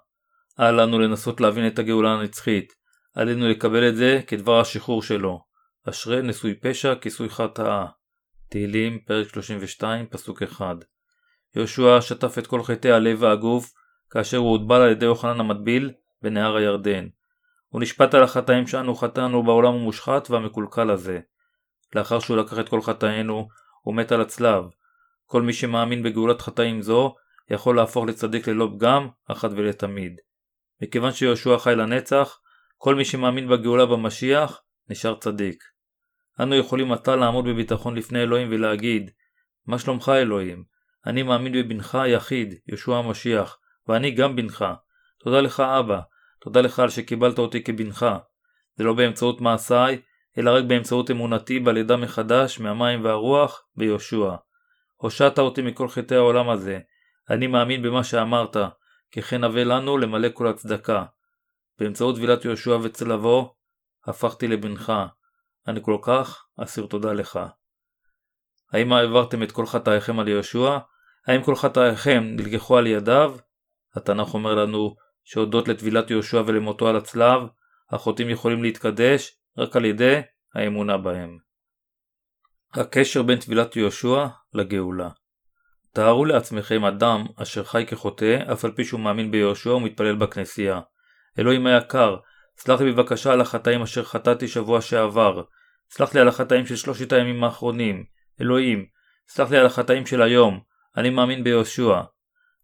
[0.60, 2.72] אל לנו לנסות להבין את הגאולה הנצחית,
[3.14, 5.40] עלינו לקבל את זה כדבר השחרור שלו.
[5.88, 7.86] אשרי נשוי פשע כיסוי חטאה.
[8.48, 10.76] תהילים, פרק 32, פסוק 1.
[11.56, 13.72] יהושע שטף את כל חטאי הלב והגוף,
[14.10, 15.90] כאשר הוא הוטבל על ידי יוחנן המטביל
[16.22, 17.06] בנהר הירדן.
[17.68, 21.20] הוא נשפט על החטאים שאנו חטאנו בעולם המושחת והמקולקל הזה.
[21.94, 23.48] לאחר שהוא לקח את כל חטאינו,
[23.82, 24.64] הוא מת על הצלב.
[25.26, 27.14] כל מי שמאמין בגאולת חטאים זו,
[27.50, 30.20] יכול להפוך לצדיק ללא פגם, אחת ולתמיד.
[30.82, 32.40] מכיוון שיהושע חי לנצח,
[32.78, 35.64] כל מי שמאמין בגאולה במשיח, נשאר צדיק.
[36.40, 39.10] אנו יכולים עתה לעמוד בביטחון לפני אלוהים ולהגיד,
[39.66, 40.64] מה שלומך אלוהים?
[41.06, 44.64] אני מאמין בבנך היחיד, ישוע המשיח, ואני גם בנך.
[45.20, 46.00] תודה לך אבא,
[46.40, 48.06] תודה לך על שקיבלת אותי כבנך.
[48.76, 50.00] זה לא באמצעות מעשיי,
[50.38, 54.34] אלא רק באמצעות אמונתי בלידה מחדש מהמים והרוח ביהושע.
[54.96, 56.78] הושעת אותי מכל חטאי העולם הזה.
[57.30, 58.56] אני מאמין במה שאמרת,
[59.10, 61.04] כי כן הווה לנו למלא כל הצדקה.
[61.78, 63.54] באמצעות טבילת יהושע וצלבו,
[64.06, 64.92] הפכתי לבנך.
[65.68, 67.40] אני כל כך אסיר תודה לך.
[68.72, 70.78] האם העברתם את כל חטאיכם על יהושע?
[71.26, 73.36] האם כל חטאיכם נלקחו על ידיו?
[73.94, 77.40] התנ"ך אומר לנו שהודות לטבילת יהושע ולמותו על הצלב,
[77.90, 80.20] החוטאים יכולים להתקדש רק על ידי
[80.54, 81.38] האמונה בהם.
[82.74, 85.08] הקשר בין טבילת יהושע לגאולה
[85.96, 90.80] תארו לעצמכם אדם אשר חי כחוטא אף על פי שהוא מאמין ביהושע ומתפלל בכנסייה.
[91.38, 92.16] אלוהים היקר,
[92.58, 95.42] סלח לי בבקשה על החטאים אשר חטאתי שבוע שעבר.
[95.90, 98.04] סלח לי על החטאים של שלושת הימים האחרונים.
[98.40, 98.86] אלוהים,
[99.28, 100.60] סלח לי על החטאים של היום.
[100.96, 102.00] אני מאמין ביהושע.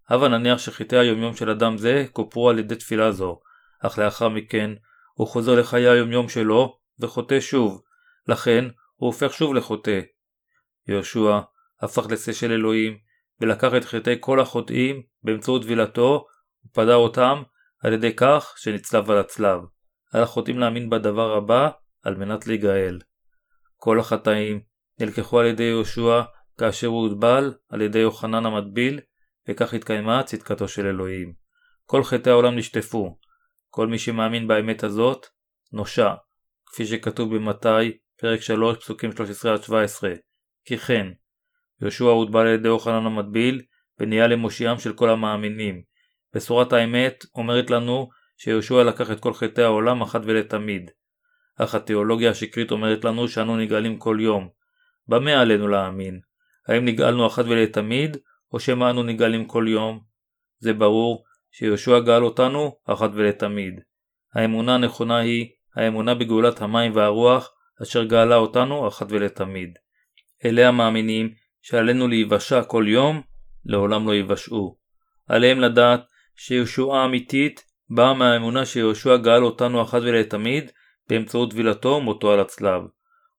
[0.09, 3.40] הבה נניח שחטאי היומיום של אדם זה כופרו על ידי תפילה זו,
[3.81, 4.70] אך לאחר מכן
[5.14, 7.83] הוא חוזר לחיי היומיום שלו וחוטא שוב,
[8.29, 8.65] לכן
[8.97, 10.01] הוא הופך שוב לחוטא.
[10.88, 11.41] יהושע
[11.81, 12.99] הפך לשה של אלוהים
[13.41, 16.27] ולקח את חטאי כל החוטאים באמצעות טבילתו
[16.67, 17.43] ופדה אותם
[17.79, 19.61] על ידי כך שנצלב על הצלב.
[20.12, 21.71] על החוטאים להאמין בדבר הבא
[22.03, 22.99] על מנת להיגאל.
[23.77, 24.61] כל החטאים
[25.01, 26.23] נלקחו על ידי יהושע
[26.59, 29.01] כאשר הוא הוטבל על ידי יוחנן המטביל
[29.49, 31.33] וכך התקיימה צדקתו של אלוהים.
[31.85, 33.19] כל חטאי העולם נשטפו.
[33.69, 35.27] כל מי שמאמין באמת הזאת,
[35.73, 36.15] נושע,
[36.72, 39.14] כפי שכתוב במתי, פרק 3, פסוקים 13-17.
[40.64, 41.06] כי כן,
[41.82, 43.62] יהושע הוטבל על ידי יוחנן המטביל
[44.00, 45.82] ונהיה למושיעם של כל המאמינים.
[46.35, 50.90] בשורת האמת אומרת לנו שיהושע לקח את כל חטאי העולם אחת ולתמיד.
[51.56, 54.48] אך התיאולוגיה השקרית אומרת לנו שאנו נגאלים כל יום.
[55.08, 56.20] במה עלינו להאמין?
[56.68, 58.16] האם נגאלנו אחת ולתמיד,
[58.52, 60.00] או שמא אנו נגאלים כל יום?
[60.58, 63.80] זה ברור שיהושע גאל אותנו אחת ולתמיד.
[64.35, 67.50] האמונה הנכונה היא האמונה בגאולת המים והרוח,
[67.82, 69.78] אשר גאלה אותנו אחת ולתמיד.
[70.44, 71.30] אלה המאמינים
[71.62, 73.22] שעלינו להיוושע כל יום,
[73.64, 74.76] לעולם לא ייוושעו.
[75.28, 76.00] עליהם לדעת
[76.37, 80.70] שישועה אמיתית באה מהאמונה שיהושע גאל אותנו אחת ולתמיד
[81.08, 82.82] באמצעות טבילתו ומותו על הצלב.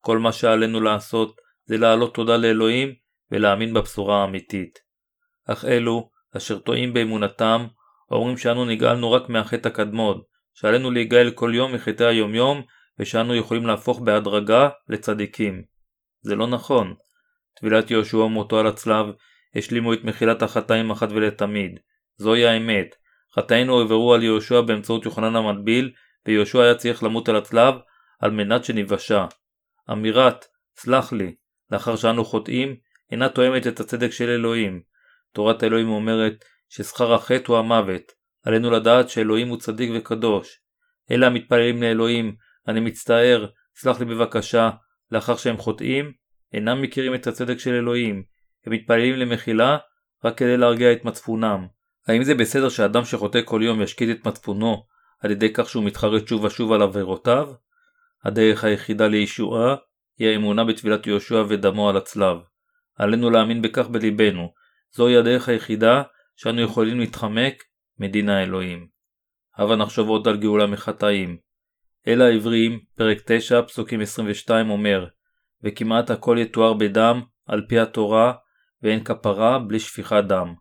[0.01, 2.93] כל מה שעלינו לעשות זה להעלות תודה לאלוהים
[3.31, 4.79] ולהאמין בבשורה האמיתית.
[5.47, 7.67] אך אלו אשר טועים באמונתם
[8.11, 10.21] אומרים שאנו נגאלנו רק מהחטא הקדמון,
[10.53, 12.61] שעלינו להיגאל כל יום מחטאי היומיום
[12.99, 15.63] ושאנו יכולים להפוך בהדרגה לצדיקים.
[16.21, 16.93] זה לא נכון.
[17.59, 19.05] טבילת יהושע ומותו על הצלב
[19.55, 21.79] השלימו את מחילת החטאים אחת ולתמיד.
[22.17, 22.95] זוהי האמת.
[23.35, 25.91] חטאינו הועברו על יהושע באמצעות יוחנן המטביל,
[26.25, 27.73] ויהושע היה צריך למות על הצלב
[28.19, 29.25] על מנת שניוושע.
[29.91, 31.35] אמירת סלח לי,
[31.71, 32.75] לאחר שאנו חוטאים,
[33.11, 34.81] אינה תואמת את הצדק של אלוהים.
[35.31, 38.22] תורת האלוהים אומרת ששכר החטא הוא המוות.
[38.43, 40.59] עלינו לדעת שאלוהים הוא צדיק וקדוש.
[41.11, 42.35] אלה המתפללים לאלוהים,
[42.67, 44.69] אני מצטער, סלח לי בבקשה,
[45.11, 46.11] לאחר שהם חוטאים,
[46.53, 48.23] אינם מכירים את הצדק של אלוהים.
[48.65, 49.77] הם מתפללים למחילה
[50.23, 51.67] רק כדי להרגיע את מצפונם.
[52.07, 54.85] האם זה בסדר שאדם שחוטא כל יום ישקיט את מצפונו
[55.19, 57.53] על ידי כך שהוא מתחרט שוב ושוב על עבירותיו?
[58.23, 59.75] הדרך היחידה לישועה
[60.17, 62.37] היא האמונה בטבילת יהושע ודמו על הצלב.
[62.95, 64.53] עלינו להאמין בכך בליבנו.
[64.91, 66.03] זוהי הדרך היחידה
[66.35, 67.63] שאנו יכולים להתחמק
[67.99, 68.87] מדין האלוהים.
[69.57, 71.37] הבה נחשוב עוד על גאולה מחטאים.
[72.07, 75.07] אל העבריים, פרק 9, פסוקים 22 אומר
[75.63, 78.33] וכמעט הכל יתואר בדם, על פי התורה,
[78.81, 80.53] ואין כפרה בלי שפיכת דם.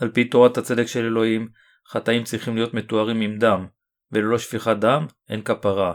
[0.00, 1.48] על פי תורת הצדק של אלוהים,
[1.88, 3.66] חטאים צריכים להיות מתוארים עם דם,
[4.12, 5.94] וללא שפיכת דם אין כפרה.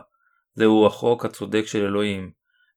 [0.54, 2.32] זהו החוק הצודק של אלוהים.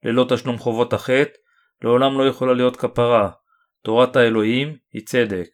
[0.05, 1.39] ללא תשלום חובות החטא,
[1.83, 3.31] לעולם לא יכולה להיות כפרה.
[3.83, 5.49] תורת האלוהים היא צדק.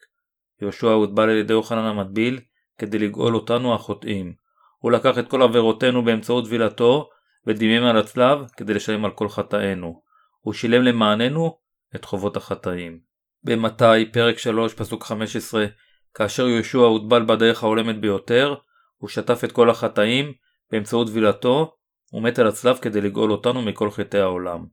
[0.61, 2.39] יהושע הוטבל על ידי יוחנן המטביל
[2.77, 4.33] כדי לגאול אותנו החוטאים.
[4.79, 7.09] הוא לקח את כל עבירותינו באמצעות טבילתו
[7.47, 10.01] ודימם על הצלב כדי לשלם על כל חטאינו.
[10.39, 11.57] הוא שילם למעננו
[11.95, 12.99] את חובות החטאים.
[13.43, 15.65] במתי, פרק 3, פסוק 15,
[16.13, 18.55] כאשר יהושע הוטבל בדרך ההולמת ביותר,
[18.97, 20.33] הוא שטף את כל החטאים
[20.71, 21.75] באמצעות טבילתו,
[22.13, 24.65] ומת על הצלב כדי לגאול אותנו מכל חטאי העולם.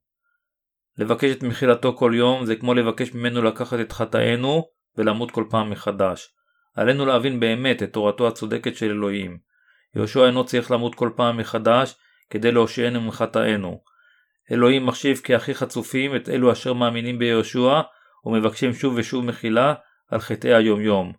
[0.99, 5.71] לבקש את מחילתו כל יום זה כמו לבקש ממנו לקחת את חטאינו ולמות כל פעם
[5.71, 6.29] מחדש.
[6.75, 9.39] עלינו להבין באמת את תורתו הצודקת של אלוהים.
[9.97, 11.95] יהושע אינו צריך למות כל פעם מחדש
[12.31, 13.81] כדי להושיענו מחטאינו.
[14.53, 17.81] אלוהים מחשיב כהכי חצופים את אלו אשר מאמינים ביהושע
[18.25, 19.75] ומבקשים שוב ושוב מחילה
[20.11, 21.13] על חטאי היומיום.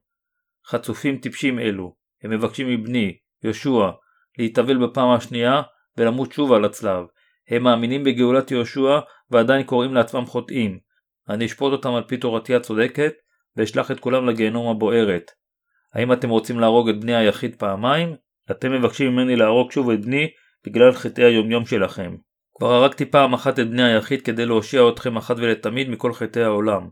[0.68, 3.90] חצופים טיפשים אלו, הם מבקשים מבני, יהושע,
[4.38, 5.62] להתאבל בפעם השנייה
[5.98, 7.06] ולמות שוב על הצלב.
[7.50, 9.00] הם מאמינים בגאולת יהושע
[9.32, 10.80] ועדיין קוראים לעצמם חוטאים.
[11.30, 13.14] אני אשפוט אותם על פי תורתי הצודקת
[13.58, 15.32] ואשלח את כולם לגיהנום הבוערת.
[15.94, 18.16] האם אתם רוצים להרוג את בני היחיד פעמיים?
[18.52, 20.28] אתם מבקשים ממני להרוג שוב את בני
[20.66, 22.16] בגלל חטאי היומיום שלכם.
[22.56, 26.88] כבר הרגתי פעם אחת את בני היחיד כדי להושיע אתכם אחת ולתמיד מכל חטאי העולם.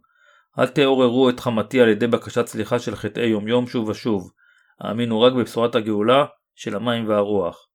[0.60, 4.32] אל תעוררו את חמתי על ידי בקשת סליחה של חטאי יומיום שוב ושוב.
[4.82, 6.26] האמינו רק בבשורת הגאולה
[6.56, 7.68] של המים והרוח.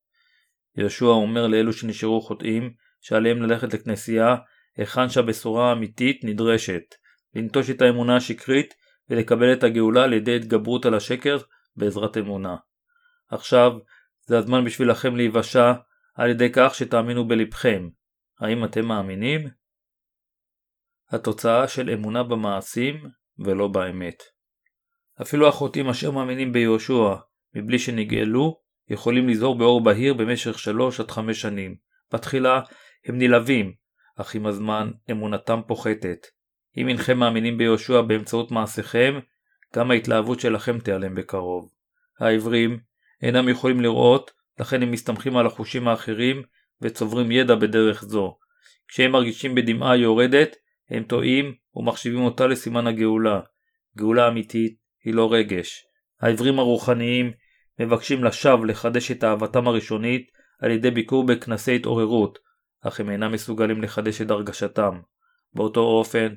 [0.77, 4.37] יהושע אומר לאלו שנשארו חוטאים שעליהם ללכת לכנסייה
[4.77, 6.83] היכן שהבשורה האמיתית נדרשת,
[7.35, 8.75] לנטוש את האמונה השקרית
[9.11, 11.39] ולקבל את הגאולה על ידי התגברות על השקר
[11.77, 12.57] בעזרת אמונה.
[13.29, 13.73] עכשיו
[14.27, 15.73] זה הזמן בשבילכם להיוושע
[16.15, 17.89] על ידי כך שתאמינו בלבכם.
[18.41, 19.49] האם אתם מאמינים?
[21.11, 24.23] התוצאה של אמונה במעשים ולא באמת.
[25.23, 27.15] אפילו החוטאים אשר מאמינים ביהושע
[27.55, 31.77] מבלי שנגאלו, יכולים לזהור באור בהיר במשך 3 עד 5 שנים.
[32.13, 32.61] בתחילה
[33.07, 33.75] הם נלהבים,
[34.17, 36.27] אך עם הזמן אמונתם פוחתת.
[36.77, 39.19] אם אינכם מאמינים ביהושע באמצעות מעשיכם,
[39.77, 41.71] גם ההתלהבות שלכם תיעלם בקרוב.
[42.21, 42.79] העברים
[43.23, 44.31] אינם יכולים לראות,
[44.61, 46.43] לכן הם מסתמכים על החושים האחרים
[46.83, 48.37] וצוברים ידע בדרך זו.
[48.89, 50.57] כשהם מרגישים בדמעה יורדת,
[50.91, 53.41] הם טועים ומחשיבים אותה לסימן הגאולה.
[53.99, 55.85] גאולה אמיתית היא לא רגש.
[56.21, 57.33] העברים הרוחניים
[57.79, 60.31] מבקשים לשווא לחדש את אהבתם הראשונית
[60.61, 62.39] על ידי ביקור בכנסי התעוררות,
[62.83, 65.01] אך הם אינם מסוגלים לחדש את הרגשתם.
[65.55, 66.35] באותו אופן,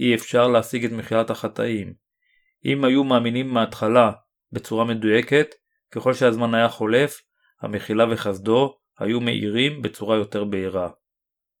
[0.00, 1.94] אי אפשר להשיג את מחילת החטאים.
[2.64, 4.12] אם היו מאמינים מההתחלה
[4.52, 5.54] בצורה מדויקת,
[5.90, 7.20] ככל שהזמן היה חולף,
[7.62, 10.88] המחילה וחסדו היו מאירים בצורה יותר בהירה.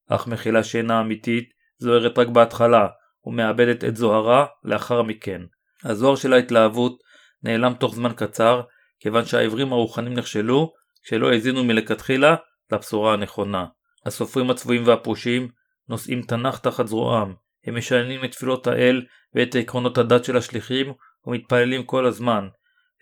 [0.08, 1.48] אך מחילה שאינה אמיתית
[1.78, 2.86] זוהרת רק בהתחלה,
[3.24, 5.42] ומאבדת את זוהרה לאחר מכן.
[5.84, 6.98] הזוהר של ההתלהבות
[7.42, 8.62] נעלם תוך זמן קצר,
[9.00, 10.72] כיוון שהעברים הרוחנים נכשלו,
[11.04, 12.36] כשלא האזינו מלכתחילה
[12.72, 13.66] לבשורה הנכונה.
[14.06, 15.48] הסופרים הצבועים והפרושים
[15.88, 20.92] נושאים תנ"ך תחת זרועם, הם משננים את תפילות האל ואת עקרונות הדת של השליחים
[21.26, 22.48] ומתפללים כל הזמן.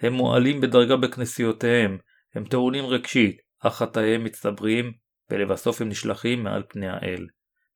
[0.00, 1.98] הם מועלים בדרגה בכנסיותיהם,
[2.34, 4.92] הם טעונים רגשית, אך חטאיהם מצטברים,
[5.30, 7.26] ולבסוף הם נשלחים מעל פני האל.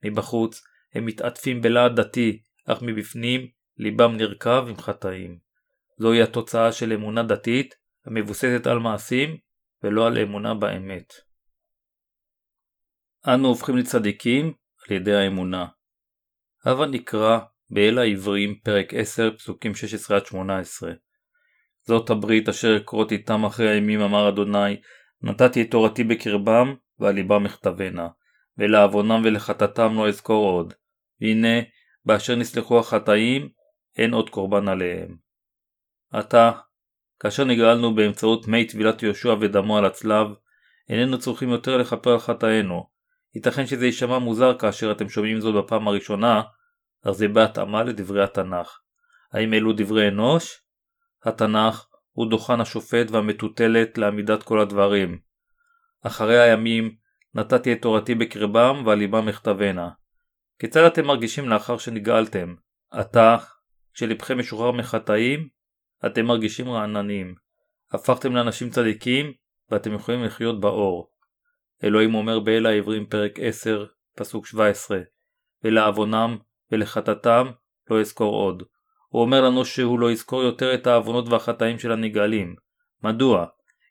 [0.05, 0.62] מבחוץ
[0.95, 5.38] הם מתעטפים בלהט דתי, אך מבפנים ליבם נרקב עם חטאים.
[5.99, 7.75] זוהי התוצאה של אמונה דתית
[8.07, 9.37] המבוססת על מעשים
[9.83, 11.12] ולא על אמונה באמת.
[13.27, 14.53] אנו הופכים לצדיקים
[14.88, 15.66] על ידי האמונה.
[16.64, 17.38] הבה נקרא
[17.70, 19.72] באל העברים פרק 10 פסוקים
[20.33, 20.35] 16-18
[21.87, 24.77] זאת הברית אשר אכרות איתם אחרי הימים אמר אדוני
[25.22, 28.09] נתתי את תורתי בקרבם ועל ליבם אכתבנה
[28.59, 30.75] ולעוונם ולחטאתם לא אזכור עוד.
[31.20, 31.61] והנה
[32.05, 33.48] באשר נסלחו החטאים
[33.96, 35.16] אין עוד קורבן עליהם.
[36.12, 36.53] עתה
[37.20, 40.27] כאשר נגאלנו באמצעות מי טבילת יהושע ודמו על הצלב
[40.88, 42.92] איננו צריכים יותר לכפר על חטאינו
[43.35, 46.42] ייתכן שזה יישמע מוזר כאשר אתם שומעים זאת בפעם הראשונה,
[47.05, 48.79] אך זה בהתאמה לדברי התנ"ך.
[49.33, 50.62] האם אלו דברי אנוש?
[51.25, 55.18] התנ"ך הוא דוכן השופט והמטוטלת לעמידת כל הדברים.
[56.03, 56.95] אחרי הימים
[57.35, 59.88] נתתי את תורתי בקרבם ועל ליבם אכתבנה.
[60.59, 62.55] כיצד אתם מרגישים לאחר שנגאלתם?
[62.90, 63.37] עתה,
[63.95, 65.49] כשלבכם משוחרר מחטאים,
[66.07, 67.35] אתם מרגישים רעננים.
[67.92, 69.33] הפכתם לאנשים צדיקים
[69.71, 71.12] ואתם יכולים לחיות באור.
[71.85, 75.01] אלוהים אומר באל העברים פרק 10 פסוק 17
[75.64, 76.38] ולעוונם
[76.73, 77.47] ולחטאתם
[77.90, 78.62] לא אזכור עוד.
[79.09, 82.55] הוא אומר לנו שהוא לא יזכור יותר את העוונות והחטאים של הנגאלים.
[83.03, 83.47] מדוע?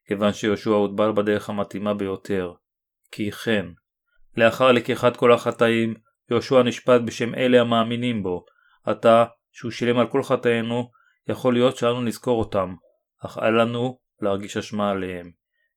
[0.08, 2.54] כיוון שיהושע הוטבל בדרך המתאימה ביותר.
[3.12, 3.66] כי כן.
[4.38, 5.94] לאחר לקיחת כל החטאים,
[6.32, 8.46] יהושע נשפט בשם אלה המאמינים בו.
[8.86, 10.92] עתה, שהוא שילם על כל חטאינו,
[11.28, 12.76] יכול להיות שאנו נזכור אותם,
[13.26, 15.32] אך אל לנו להרגיש אשמה עליהם.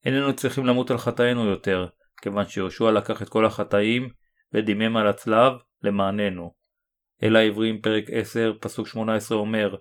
[0.05, 1.87] איננו צריכים למות על חטאינו יותר,
[2.25, 4.09] כיוון שיהושע לקח את כל החטאים
[4.53, 6.55] ודימם על הצלב למעננו.
[7.23, 9.77] אל העברים פרק 10 פסוק 18 אומר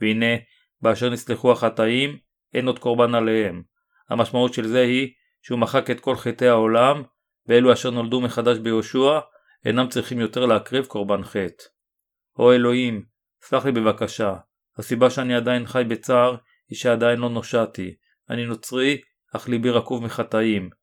[0.00, 0.36] והנה
[0.82, 2.18] באשר נסלחו החטאים
[2.54, 3.62] אין עוד קורבן עליהם.
[4.10, 7.02] המשמעות של זה היא שהוא מחק את כל חטאי העולם
[7.46, 9.18] ואלו אשר נולדו מחדש ביהושע
[9.64, 11.64] אינם צריכים יותר להקריב קורבן חטא.
[12.38, 13.04] או אלוהים,
[13.42, 14.36] סלח לי בבקשה,
[14.78, 16.36] הסיבה שאני עדיין חי בצער
[16.68, 17.94] היא שעדיין לא נושעתי.
[18.30, 19.00] אני נוצרי,
[19.36, 20.77] אך ליבי רקוב מחטאים.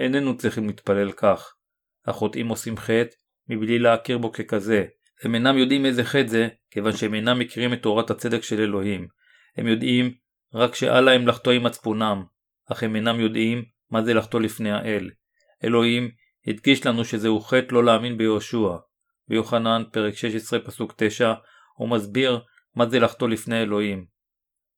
[0.00, 1.54] איננו צריכים להתפלל כך.
[2.06, 3.16] החוטאים עושים חטא
[3.48, 4.84] מבלי להכיר בו ככזה.
[5.22, 9.08] הם אינם יודעים איזה חטא זה, כיוון שהם אינם מכירים את תורת הצדק של אלוהים.
[9.56, 10.14] הם יודעים
[10.54, 12.24] רק שאל להם לחטוא עם מצפונם,
[12.72, 15.10] אך הם אינם יודעים מה זה לחטוא לפני האל.
[15.64, 16.10] אלוהים
[16.46, 18.76] הדגיש לנו שזהו חטא לא להאמין ביהושע.
[19.28, 21.34] ביוחנן, פרק 16, פסוק 9,
[21.76, 22.40] הוא מסביר
[22.76, 24.06] מה זה לחטוא לפני אלוהים.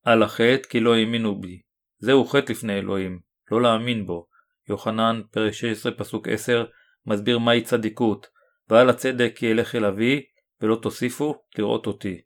[0.04, 1.60] על החטא כי לא האמינו בי.
[1.98, 4.31] זהו חטא לפני אלוהים, לא להאמין בו.
[4.68, 6.64] יוחנן, פרק 16, פסוק 10,
[7.06, 8.26] מסביר מהי צדיקות,
[8.68, 10.22] ועל הצדק כי אלך אל אבי,
[10.60, 12.20] ולא תוסיפו לראות אותי.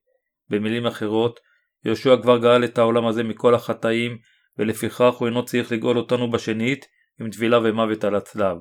[0.50, 1.40] במילים אחרות,
[1.84, 4.18] יהושע כבר גאל את העולם הזה מכל החטאים,
[4.58, 6.86] ולפיכך הוא אינו צריך לגאול אותנו בשנית
[7.20, 8.56] עם טבילה ומוות על הצלב.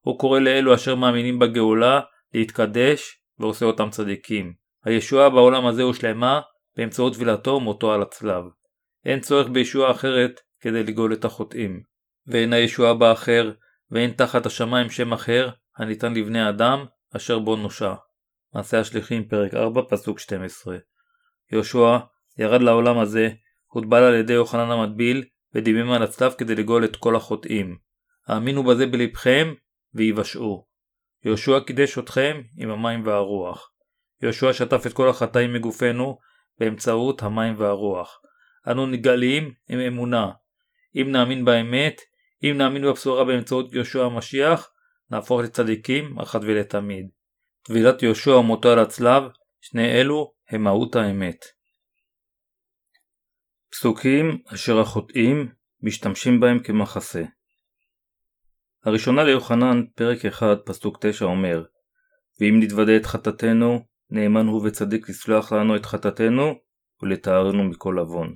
[0.00, 2.00] הוא קורא לאלו אשר מאמינים בגאולה
[2.34, 4.52] להתקדש ועושה אותם צדיקים.
[4.84, 6.40] הישועה בעולם הזה הושלמה
[6.76, 8.44] באמצעות טבילתו ומותו על הצלב.
[9.04, 11.95] אין צורך בישועה אחרת כדי לגאול את החוטאים.
[12.28, 13.52] ואין הישועה באחר,
[13.90, 16.84] ואין תחת השמיים שם אחר, הניתן לבני אדם,
[17.16, 17.94] אשר בו נושע.
[18.54, 20.76] מעשה השליחים פרק 4 פסוק 12
[21.52, 21.98] יהושע
[22.38, 23.30] ירד לעולם הזה,
[23.66, 25.24] הוטבל על ידי יוחנן המטביל,
[25.54, 27.78] ודימם על הצלב כדי לגאול את כל החוטאים.
[28.26, 29.54] האמינו בזה בלבכם,
[29.94, 30.66] ויבשעו.
[31.24, 33.70] יהושע קידש אתכם עם המים והרוח.
[34.22, 36.18] יהושע שטף את כל החטאים מגופנו
[36.58, 38.20] באמצעות המים והרוח.
[38.70, 40.30] אנו נגאלים עם אמונה.
[40.96, 42.00] אם נאמין באמת,
[42.42, 44.70] אם נאמין בבשורה באמצעות יהושע המשיח,
[45.10, 47.08] נהפוך לצדיקים אחת ולתמיד.
[47.62, 49.22] טבילת יהושע ומותו על הצלב,
[49.60, 51.44] שני אלו הם מהות האמת.
[53.70, 55.48] פסוקים אשר החוטאים
[55.82, 57.22] משתמשים בהם כמחסה.
[58.84, 61.64] הראשונה ליוחנן, פרק 1, פסוק 9 אומר
[62.40, 63.80] ואם נתוודה את חטאתנו,
[64.10, 66.54] נאמן הוא וצדיק לסלוח לנו את חטאתנו
[67.02, 68.34] ולטהרנו מכל עוון.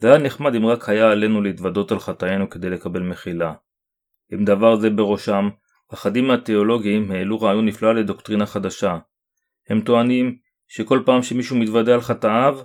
[0.00, 3.54] זה היה נחמד אם רק היה עלינו להתוודות על חטאינו כדי לקבל מחילה.
[4.32, 5.48] עם דבר זה בראשם,
[5.94, 8.98] אחדים מהתיאולוגים העלו רעיון נפלא לדוקטרינה חדשה.
[9.68, 10.38] הם טוענים
[10.68, 12.58] שכל פעם שמישהו מתוודה על חטאיו,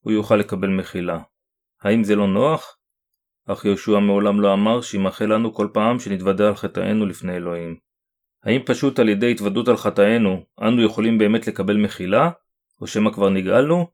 [0.00, 1.18] הוא יוכל לקבל מחילה.
[1.82, 2.78] האם זה לא נוח?
[3.46, 7.76] אך יהושע מעולם לא אמר שימחה לנו כל פעם שנתוודה על חטאינו לפני אלוהים.
[8.44, 12.30] האם פשוט על ידי התוודות על חטאינו אנו יכולים באמת לקבל מחילה?
[12.80, 13.86] או שמא כבר נגאלנו?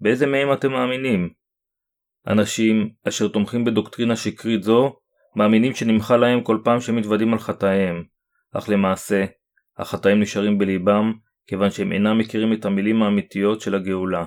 [0.00, 1.43] באיזה מהם אתם מאמינים?
[2.26, 4.96] אנשים אשר תומכים בדוקטרינה שקרית זו
[5.36, 8.04] מאמינים שנמחה להם כל פעם שהם מתוודים על חטאיהם,
[8.52, 9.24] אך למעשה,
[9.78, 11.12] החטאים נשארים בליבם
[11.46, 14.24] כיוון שהם אינם מכירים את המילים האמיתיות של הגאולה.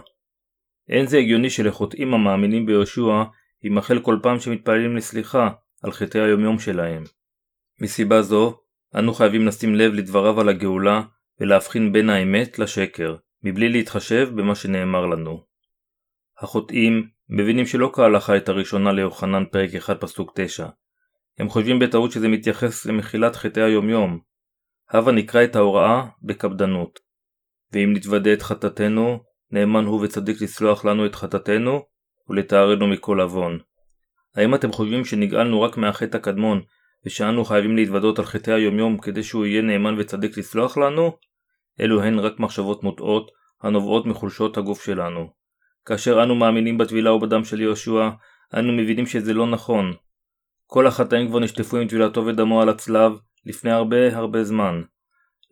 [0.89, 3.23] אין זה הגיוני שלחוטאים המאמינים ביהושע
[3.63, 5.49] יימחל כל פעם שמתפללים לסליחה
[5.83, 7.03] על חטאי היומיום שלהם.
[7.81, 8.59] מסיבה זו,
[8.95, 11.01] אנו חייבים לשים לב לדבריו על הגאולה
[11.39, 15.43] ולהבחין בין האמת לשקר, מבלי להתחשב במה שנאמר לנו.
[16.41, 20.67] החוטאים מבינים שלא כהלכה את הראשונה ליוחנן פרק 1 פסוק 9.
[21.39, 24.19] הם חושבים בטעות שזה מתייחס למחילת חטאי היומיום.
[24.89, 26.99] הבה נקרא את ההוראה בקפדנות.
[27.73, 29.19] ואם נתוודה את חטאתנו,
[29.51, 31.85] נאמן הוא וצדיק לסלוח לנו את חטאתנו
[32.29, 33.59] ולטהרנו מכל עוון.
[34.35, 36.61] האם אתם חושבים שנגאלנו רק מהחטא הקדמון
[37.05, 41.17] ושאנו חייבים להתוודות על חטאי היומיום כדי שהוא יהיה נאמן וצדיק לסלוח לנו?
[41.79, 45.29] אלו הן רק מחשבות מוטעות הנובעות מחולשות הגוף שלנו.
[45.87, 48.09] כאשר אנו מאמינים בטבילה ובדם של יהושע,
[48.53, 49.93] אנו מבינים שזה לא נכון.
[50.65, 53.11] כל החטאים כבר נשטפו עם טבילתו ודמו על הצלב
[53.45, 54.81] לפני הרבה הרבה זמן.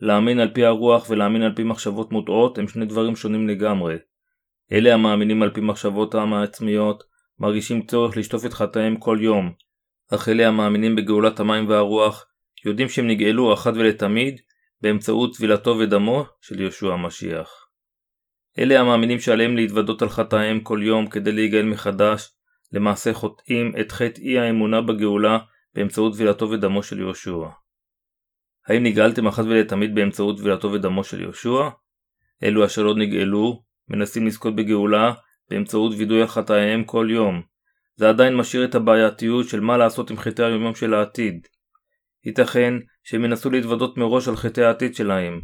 [0.01, 3.95] להאמין על פי הרוח ולהאמין על פי מחשבות מוטעות הם שני דברים שונים לגמרי.
[4.71, 7.03] אלה המאמינים על פי מחשבות העם העצמיות
[7.39, 9.51] מרגישים צורך לשטוף את חטאיהם כל יום,
[10.13, 12.25] אך אלה המאמינים בגאולת המים והרוח
[12.65, 14.39] יודעים שהם נגאלו אחת ולתמיד
[14.81, 17.64] באמצעות טבילתו ודמו של יהושע המשיח.
[18.59, 22.31] אלה המאמינים שעליהם להתוודות על חטאיהם כל יום כדי להיגאל מחדש,
[22.71, 25.37] למעשה חוטאים את חטא אי האמונה בגאולה
[25.73, 27.47] באמצעות טבילתו ודמו של יהושע.
[28.67, 31.69] האם נגאלתם אחת ולתמיד באמצעות טבילתו ודמו של יהושע?
[32.43, 35.13] אלו אשר לא נגאלו, מנסים לזכות בגאולה
[35.49, 37.41] באמצעות וידוי על חטאיהם כל יום.
[37.95, 41.47] זה עדיין משאיר את הבעייתיות של מה לעשות עם חטאי היומיום של העתיד.
[42.25, 45.41] ייתכן שהם ינסו להתוודות מראש על חטאי העתיד שלהם,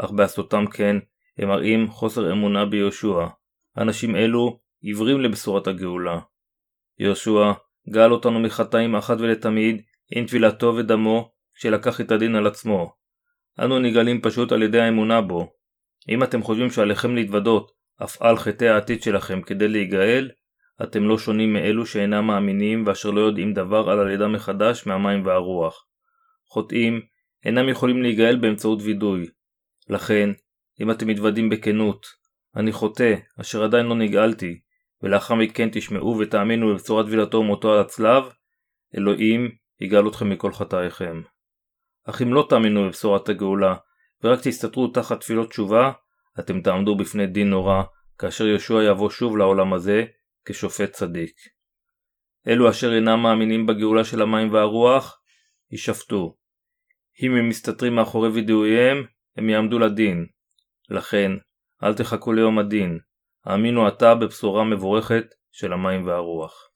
[0.00, 0.96] אך בעשותם כן,
[1.38, 3.26] הם מראים חוסר אמונה ביהושע.
[3.78, 6.18] אנשים אלו עיוורים לבשורת הגאולה.
[6.98, 7.52] יהושע
[7.90, 9.82] גאל אותנו מחטאים אחת ולתמיד
[10.16, 12.92] עם טבילתו ודמו כשלקח את הדין על עצמו.
[13.60, 15.52] אנו נגאלים פשוט על ידי האמונה בו.
[16.08, 17.70] אם אתם חושבים שעליכם להתוודות
[18.02, 20.30] אף על חטאי העתיד שלכם כדי להיגאל,
[20.82, 25.86] אתם לא שונים מאלו שאינם מאמינים ואשר לא יודעים דבר על הלידה מחדש מהמים והרוח.
[26.48, 27.00] חוטאים
[27.44, 29.26] אינם יכולים להיגאל באמצעות וידוי.
[29.88, 30.30] לכן,
[30.80, 32.06] אם אתם מתוודים בכנות,
[32.56, 34.60] אני חוטא, אשר עדיין לא נגאלתי,
[35.02, 38.24] ולאחר מכן תשמעו ותאמינו בבשורת טבילתו ומותו על הצלב,
[38.96, 39.50] אלוהים
[39.80, 41.22] יגאל אתכם מכל חטאיכם.
[42.04, 43.74] אך אם לא תאמינו בבשורת הגאולה,
[44.24, 45.92] ורק תסתתרו תחת תפילות תשובה,
[46.40, 47.82] אתם תעמדו בפני דין נורא,
[48.18, 50.04] כאשר ישוע יבוא שוב לעולם הזה,
[50.44, 51.34] כשופט צדיק.
[52.48, 55.20] אלו אשר אינם מאמינים בגאולה של המים והרוח,
[55.70, 56.36] יישפטו.
[57.22, 59.04] אם הם מסתתרים מאחורי וידאויהם,
[59.36, 60.26] הם יעמדו לדין.
[60.90, 61.32] לכן,
[61.82, 62.98] אל תחכו ליום הדין,
[63.44, 66.68] האמינו עתה בבשורה מבורכת של המים והרוח.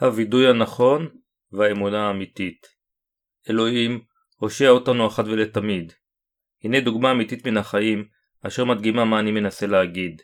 [0.00, 1.08] הווידוי הנכון
[1.52, 2.66] והאמונה האמיתית
[3.50, 4.04] אלוהים,
[4.36, 5.92] הושע אותנו אחת ולתמיד.
[6.64, 8.08] הנה דוגמה אמיתית מן החיים,
[8.46, 10.22] אשר מדגימה מה אני מנסה להגיד.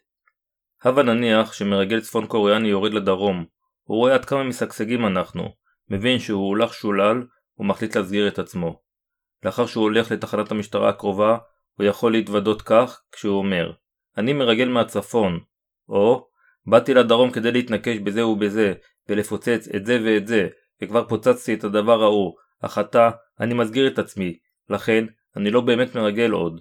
[0.83, 3.45] הבה נניח שמרגל צפון קוריאני יורד לדרום,
[3.83, 5.55] הוא רואה עד כמה משגשגים אנחנו,
[5.89, 7.27] מבין שהוא הולך שולל
[7.59, 8.83] ומחליט להסגיר את עצמו.
[9.45, 11.39] לאחר שהוא הולך לתחנת המשטרה הקרובה,
[11.79, 13.73] הוא יכול להתוודות כך כשהוא אומר
[14.19, 15.41] אני מרגל מהצפון,
[15.89, 16.29] או
[16.67, 18.73] באתי לדרום כדי להתנקש בזה ובזה,
[19.09, 20.49] ולפוצץ את זה ואת זה,
[20.83, 23.11] וכבר פוצצתי את הדבר ההוא, אך עתה
[23.41, 24.39] אני מסגיר את עצמי,
[24.71, 25.05] לכן
[25.37, 26.61] אני לא באמת מרגל עוד.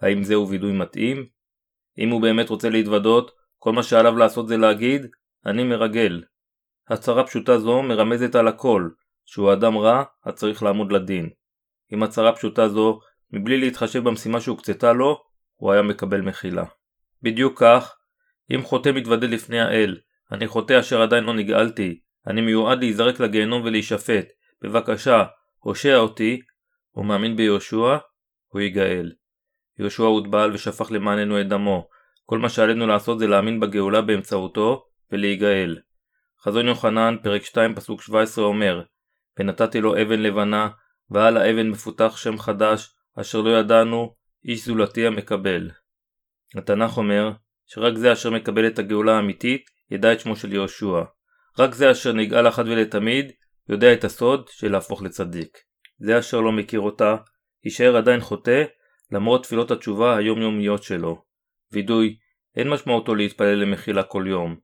[0.00, 1.26] האם זהו וידוי מתאים?
[1.98, 5.06] אם הוא באמת רוצה להתוודות, כל מה שעליו לעשות זה להגיד,
[5.46, 6.22] אני מרגל.
[6.88, 8.88] הצהרה פשוטה זו מרמזת על הכל,
[9.24, 11.30] שהוא אדם רע הצריך לעמוד לדין.
[11.90, 13.00] עם הצהרה פשוטה זו,
[13.32, 15.22] מבלי להתחשב במשימה שהוקצתה לו,
[15.56, 16.64] הוא היה מקבל מחילה.
[17.22, 17.94] בדיוק כך,
[18.54, 19.96] אם חוטא מתוודה לפני האל,
[20.32, 24.26] אני חוטא אשר עדיין לא נגאלתי, אני מיועד להיזרק לגיהנום ולהישפט,
[24.62, 25.24] בבקשה,
[25.58, 26.40] הושע אותי,
[26.90, 27.96] הוא מאמין ביהושע,
[28.48, 29.12] הוא ייגאל.
[29.78, 31.88] יהושע הוטבל ושפך למעננו את דמו,
[32.24, 35.78] כל מה שעלינו לעשות זה להאמין בגאולה באמצעותו, ולהיגאל.
[36.42, 38.82] חזון יוחנן, פרק 2, פסוק 17 אומר,
[39.38, 40.68] ונתתי לו אבן לבנה,
[41.10, 44.14] ועל האבן מפותח שם חדש, אשר לא ידענו,
[44.44, 45.70] איש זולתי המקבל.
[46.54, 47.30] התנ"ך אומר,
[47.66, 51.02] שרק זה אשר מקבל את הגאולה האמיתית, ידע את שמו של יהושע.
[51.58, 53.32] רק זה אשר נגאל אחת ולתמיד,
[53.68, 55.58] יודע את הסוד של להפוך לצדיק.
[55.98, 57.16] זה אשר לא מכיר אותה,
[57.64, 58.64] יישאר עדיין חוטא,
[59.12, 61.22] למרות תפילות התשובה היומיומיות שלו.
[61.72, 62.16] וידוי,
[62.56, 64.56] אין משמעותו להתפלל למחילה כל יום.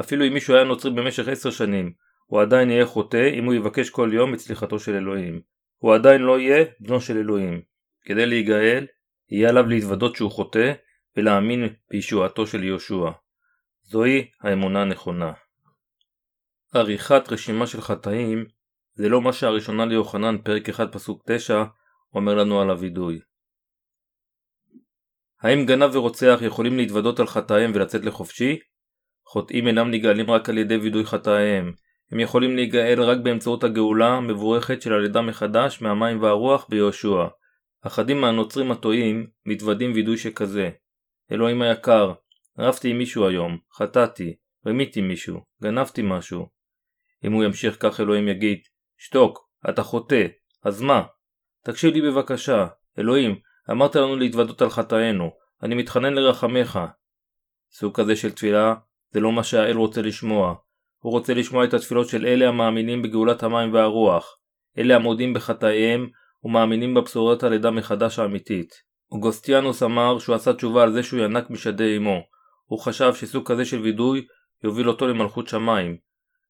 [0.00, 1.92] אפילו אם מישהו היה נוצרי במשך עשר שנים,
[2.26, 5.40] הוא עדיין יהיה חוטא אם הוא יבקש כל יום את סליחתו של אלוהים.
[5.78, 7.69] הוא עדיין לא יהיה בנו של אלוהים.
[8.04, 8.86] כדי להיגאל,
[9.30, 10.72] יהיה עליו להתוודות שהוא חוטא,
[11.16, 13.10] ולהאמין בישועתו של יהושע.
[13.82, 15.32] זוהי האמונה הנכונה.
[16.74, 18.44] עריכת רשימה של חטאים
[18.94, 21.64] זה לא מה שהראשונה ליוחנן פרק 1 פסוק 9
[22.14, 23.20] אומר לנו על הווידוי.
[25.40, 28.58] האם גנב ורוצח יכולים להתוודות על חטאיהם ולצאת לחופשי?
[29.26, 31.72] חוטאים אינם נגאלים רק על ידי וידוי חטאיהם,
[32.12, 37.26] הם יכולים להיגאל רק באמצעות הגאולה המבורכת של הלידה מחדש מהמים והרוח ביהושע.
[37.82, 40.70] אחדים מהנוצרים הטועים מתוודים וידוי שכזה.
[41.32, 42.12] אלוהים היקר,
[42.58, 46.48] רבתי עם מישהו היום, חטאתי, רמיתי מישהו, גנבתי משהו.
[47.24, 48.58] אם הוא ימשיך כך אלוהים יגיד,
[48.98, 50.26] שתוק, אתה חוטא,
[50.64, 51.02] אז מה?
[51.64, 52.66] תקשיב לי בבקשה,
[52.98, 53.38] אלוהים,
[53.70, 55.30] אמרת לנו להתוודות על חטאינו,
[55.62, 56.80] אני מתחנן לרחמך.
[57.72, 58.74] סוג כזה של תפילה
[59.10, 60.54] זה לא מה שהאל רוצה לשמוע.
[60.98, 64.38] הוא רוצה לשמוע את התפילות של אלה המאמינים בגאולת המים והרוח,
[64.78, 66.08] אלה המודים בחטאיהם
[66.44, 68.74] ומאמינים בבשורת הלידה מחדש האמיתית.
[69.12, 72.20] אוגוסטיאנוס אמר שהוא עשה תשובה על זה שהוא ינק משדי אמו.
[72.64, 74.26] הוא חשב שסוג כזה של וידוי
[74.64, 75.96] יוביל אותו למלכות שמיים.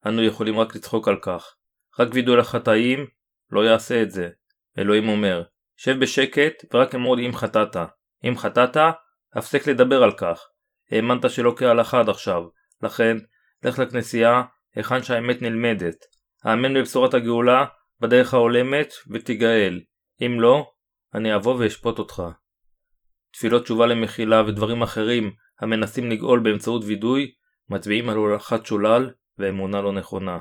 [0.07, 1.55] אנו יכולים רק לצחוק על כך.
[1.99, 3.07] רק וידוי לחטאים
[3.51, 4.29] לא יעשה את זה.
[4.79, 5.43] אלוהים אומר,
[5.77, 7.77] שב בשקט ורק אמור לי אם חטאת.
[8.29, 8.77] אם חטאת,
[9.35, 10.41] הפסק לדבר על כך.
[10.91, 12.43] האמנת שלא כהלכה עד עכשיו,
[12.83, 13.17] לכן
[13.63, 14.43] לך לכנסייה
[14.75, 15.97] היכן שהאמת נלמדת.
[16.45, 17.65] האמן בבשורת הגאולה
[18.01, 19.81] בדרך ההולמת ותיגאל.
[20.23, 20.73] אם לא,
[21.15, 22.23] אני אבוא ואשפוט אותך.
[23.33, 27.33] תפילות תשובה למחילה ודברים אחרים המנסים לגאול באמצעות וידוי
[27.69, 30.39] מצביעים על הולכת שולל ואמונה לא נכונה.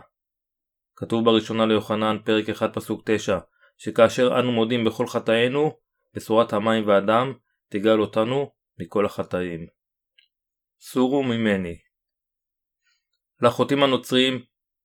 [0.95, 3.39] כתוב בראשונה ליוחנן פרק 1 פסוק 9
[3.77, 5.77] שכאשר אנו מודים בכל חטאינו,
[6.13, 7.33] בשורת המים והדם
[7.69, 9.67] תגאל אותנו מכל החטאים.
[10.79, 11.77] סורו ממני
[13.41, 14.43] לחוטאים הנוצרים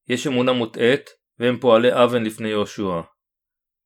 [0.09, 3.01] יש אמונה מוטעית והם פועלי אבן לפני יהושע.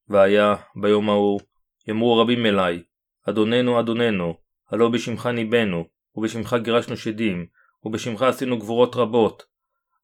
[0.08, 1.40] והיה ביום ההוא
[1.88, 2.82] יאמרו רבים אלי
[3.28, 4.34] אדוננו אדוננו
[4.70, 5.84] הלא בשמך ניבאנו
[6.14, 7.46] ובשמך גירשנו שדים
[7.84, 9.42] ובשמך עשינו גבורות רבות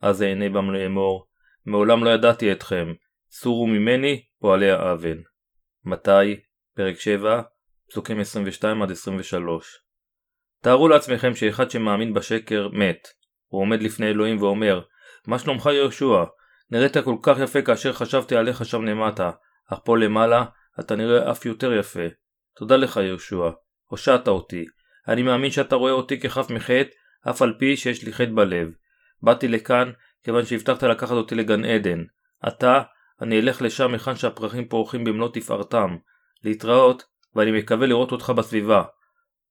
[0.01, 1.26] אז אענה בם לאמור
[1.66, 2.92] מעולם לא ידעתי אתכם
[3.30, 5.16] סורו ממני פועלי האבן.
[5.84, 6.40] מתי?
[6.74, 7.42] פרק 7
[7.90, 8.64] פסוקים 22-23
[10.61, 13.09] תארו לעצמכם שאחד שמאמין בשקר מת.
[13.47, 14.80] הוא עומד לפני אלוהים ואומר
[15.26, 16.24] מה שלומך יהושע?
[16.70, 19.30] נראית כל כך יפה כאשר חשבתי עליך שם למטה,
[19.72, 20.44] אך פה למעלה
[20.80, 22.06] אתה נראה אף יותר יפה.
[22.56, 23.50] תודה לך יהושע,
[23.86, 24.64] הושעת אותי.
[25.08, 26.90] אני מאמין שאתה רואה אותי כחף מחטא,
[27.30, 28.68] אף על פי שיש לי חטא בלב.
[29.22, 29.92] באתי לכאן
[30.24, 32.04] כיוון שהבטחת לקחת אותי לגן עדן.
[32.42, 32.82] עתה
[33.22, 35.96] אני אלך לשם היכן שהפרחים פורחים במלוא תפארתם.
[36.44, 37.04] להתראות,
[37.34, 38.82] ואני מקווה לראות אותך בסביבה.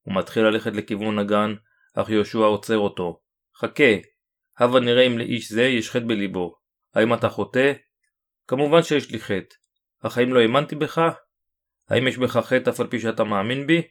[0.02, 1.56] הוא מתחיל ללכת לכיוון הגן,
[1.96, 3.20] אך יהושע עוצר אותו.
[3.58, 3.94] חכה,
[4.60, 6.56] הבה נראה אם לאיש זה יש חטא בליבו.
[6.96, 7.74] האם אתה חוטא?
[8.48, 9.56] כמובן שיש לי חטא.
[10.00, 11.02] אך האם לא האמנתי בך?
[11.90, 13.82] האם יש בך חטא אף על פי שאתה מאמין בי?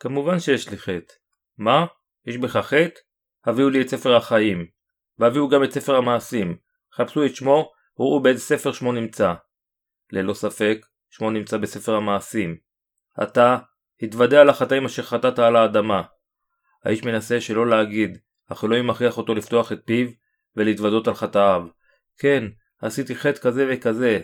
[0.00, 1.14] כמובן שיש לי חטא.
[1.58, 1.86] מה?
[2.26, 3.00] יש בך חטא?
[3.44, 4.66] הביאו לי את ספר החיים.
[5.18, 6.56] והביאו גם את ספר המעשים.
[6.94, 9.34] חפשו את שמו, וראו באיזה ספר שמו נמצא.
[10.12, 10.78] ללא ספק,
[11.10, 12.56] שמו נמצא בספר המעשים.
[13.22, 13.58] אתה,
[14.02, 16.02] התוודע על החטאים אשר חטאת על האדמה.
[16.84, 18.18] האיש מנסה שלא להגיד,
[18.52, 20.08] אך אלוהים מכריח אותו לפתוח את פיו
[20.56, 21.66] ולהתוודות על חטאיו.
[22.18, 22.44] כן,
[22.82, 24.20] עשיתי חטא כזה וכזה.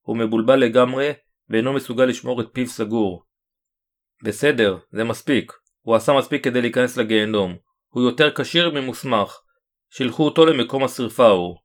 [0.00, 1.12] הוא מבולבל לגמרי
[1.48, 3.24] ואינו מסוגל לשמור את פיו סגור.
[4.22, 5.52] בסדר, זה מספיק.
[5.80, 7.56] הוא עשה מספיק כדי להיכנס לגיהנום.
[7.88, 9.38] הוא יותר כשיר ממוסמך.
[9.90, 11.56] שילחו אותו למקום השרפה ההוא.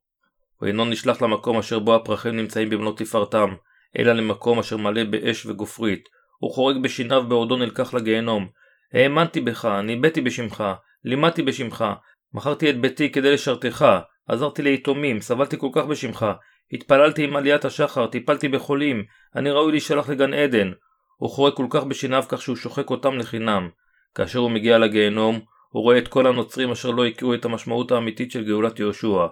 [0.56, 3.54] הוא אינו נשלח למקום אשר בו הפרחים נמצאים במלוא תפארתם,
[3.98, 6.08] אלא למקום אשר מלא באש וגופרית.
[6.38, 8.48] הוא חורג בשיניו בעודו נלקח לגיהנום.
[8.92, 10.64] האמנתי בך, ניבאתי בשמך,
[11.04, 11.84] לימדתי בשמך,
[12.32, 13.86] מכרתי את ביתי כדי לשרתך,
[14.28, 16.26] עזרתי ליתומים, סבלתי כל כך בשמך,
[16.72, 19.04] התפללתי עם עליית השחר, טיפלתי בחולים,
[19.36, 20.72] אני ראוי להישלח לגן עדן.
[21.16, 23.68] הוא חורג כל כך בשיניו כך שהוא שוחק אותם לחינם.
[24.14, 28.30] כאשר הוא מגיע לגיהנום, הוא רואה את כל הנוצרים אשר לא הכירו את המשמעות האמיתית
[28.30, 29.26] של גאולת יהושע,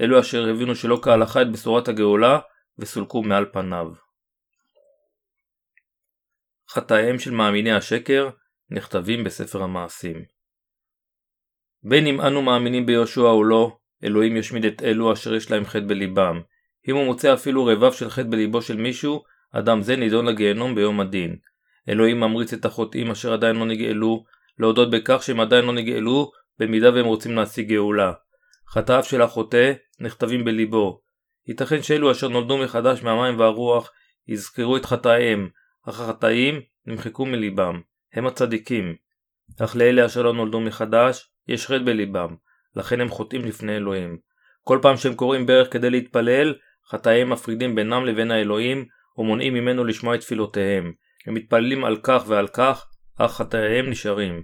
[0.00, 2.38] אלו אשר הבינו שלא כהלכה את בשורת הגאולה
[2.78, 3.86] וסולקו מעל פניו.
[6.70, 8.30] חטאיהם של מאמיני השקר
[8.70, 10.24] נכתבים בספר המעשים.
[11.82, 15.86] בין אם אנו מאמינים ביהושע או לא, אלוהים ישמיד את אלו אשר יש להם חטא
[15.86, 16.40] בליבם.
[16.88, 19.22] אם הוא מוצא אפילו רבב של חטא בליבו של מישהו,
[19.52, 21.36] אדם זה נידון לגיהנום ביום הדין.
[21.88, 24.24] אלוהים ממריץ את החוטאים אשר עדיין לא נגאלו,
[24.58, 28.12] להודות בכך שהם עדיין לא נגאלו, במידה והם רוצים להשיג גאולה.
[28.68, 31.00] חטאיו של החוטא נכתבים בליבו.
[31.48, 33.90] ייתכן שאלו אשר נולדו מחדש מהמים והרוח
[34.28, 35.48] יזכרו את חטאיהם,
[35.88, 37.80] אך החטאים נמחקו מליבם,
[38.12, 38.94] הם הצדיקים.
[39.60, 42.34] אך לאלה אשר לא נולדו מחדש, יש חטא בליבם,
[42.76, 44.18] לכן הם חוטאים לפני אלוהים.
[44.64, 46.54] כל פעם שהם קוראים ברך כדי להתפלל,
[46.88, 48.84] חטאיהם מפרידים בינם לבין האלוהים,
[49.18, 50.92] ומונעים ממנו לשמוע את תפילותיהם.
[51.26, 52.86] הם מתפללים על כך ועל כך,
[53.18, 54.42] אך חטאיהם נשארים.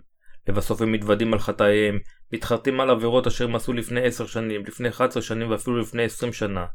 [0.48, 1.98] לבסוף הם מתוודים על חטאיהם,
[2.32, 6.32] מתחרטים על עבירות אשר הם עשו לפני 10 שנים, לפני 11 שנים ואפילו לפני 20
[6.32, 6.66] שנה.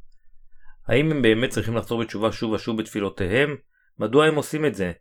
[0.88, 3.56] האם הם באמת צריכים לחזור בתשובה שוב ושוב בתפילותיהם?
[4.00, 4.92] מדוע הם עושים את זה?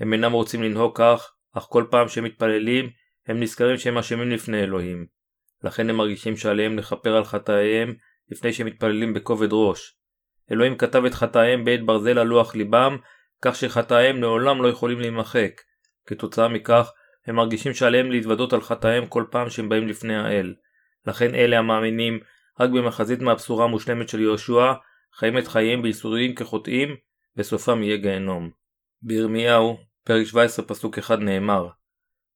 [0.00, 2.90] הם אינם רוצים לנהוג כך, אך כל פעם שהם מתפללים,
[3.26, 5.06] הם נזכרים שהם אשמים לפני אלוהים.
[5.64, 7.94] לכן הם מרגישים שעליהם לכפר על חטאיהם
[8.30, 9.96] לפני שהם מתפללים בכובד ראש.
[10.52, 12.96] אלוהים כתב את חטאיהם בעת ברזל על לוח ליבם,
[13.42, 15.60] כך שחטאיהם לעולם לא יכולים להימחק.
[16.06, 16.90] כתוצאה מכך,
[17.26, 20.54] הם מרגישים שעליהם להתוודות על חטאיהם כל פעם שהם באים לפני האל.
[21.06, 22.20] לכן אלה המאמינים
[22.60, 24.72] רק במחזית מהבשורה המושלמת של יהושע,
[25.14, 26.96] חיים את חייהם בייסורים כחוטאים,
[27.36, 28.50] וסופם יהיה גיהנום.
[29.02, 31.68] בירמיהו, פרק 17 פסוק 1 נאמר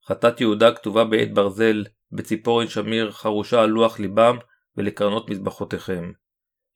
[0.07, 4.37] חטאת יהודה כתובה בעת ברזל, בציפורן שמיר חרושה על לוח ליבם
[4.77, 6.13] ולקרנות מזבחותיכם.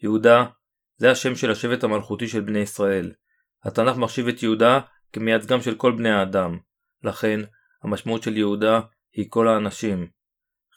[0.02, 0.44] יהודה
[0.96, 3.12] זה השם של השבט המלכותי של בני ישראל.
[3.64, 4.80] התנ"ך מחשיב את יהודה
[5.12, 6.58] כמייצגם של כל בני האדם.
[7.04, 7.40] לכן,
[7.82, 8.80] המשמעות של יהודה
[9.12, 10.08] היא כל האנשים.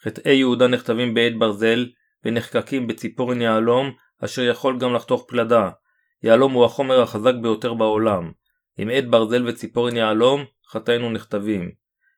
[0.04, 1.86] חטאי יהודה נכתבים בעת ברזל
[2.24, 3.92] ונחקקים בציפורן יהלום
[4.24, 5.70] אשר יכול גם לחתוך פלדה.
[6.22, 8.32] יהלום הוא החומר החזק ביותר בעולם.
[8.78, 11.70] עם עת ברזל וציפורן יהלום, חטאינו נכתבים.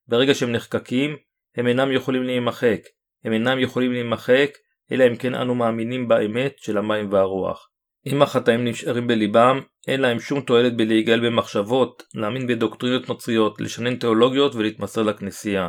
[0.09, 1.17] ברגע שהם נחקקים,
[1.59, 2.81] הם אינם יכולים להימחק.
[3.25, 4.51] הם אינם יכולים להימחק,
[4.93, 7.69] אלא אם כן אנו מאמינים באמת של המים והרוח.
[8.07, 14.55] אם החטאים נשארים בליבם, אין להם שום תועלת בלהיגאל במחשבות, להאמין בדוקטרינות נוצריות, לשנן תיאולוגיות
[14.55, 15.69] ולהתמסר לכנסייה.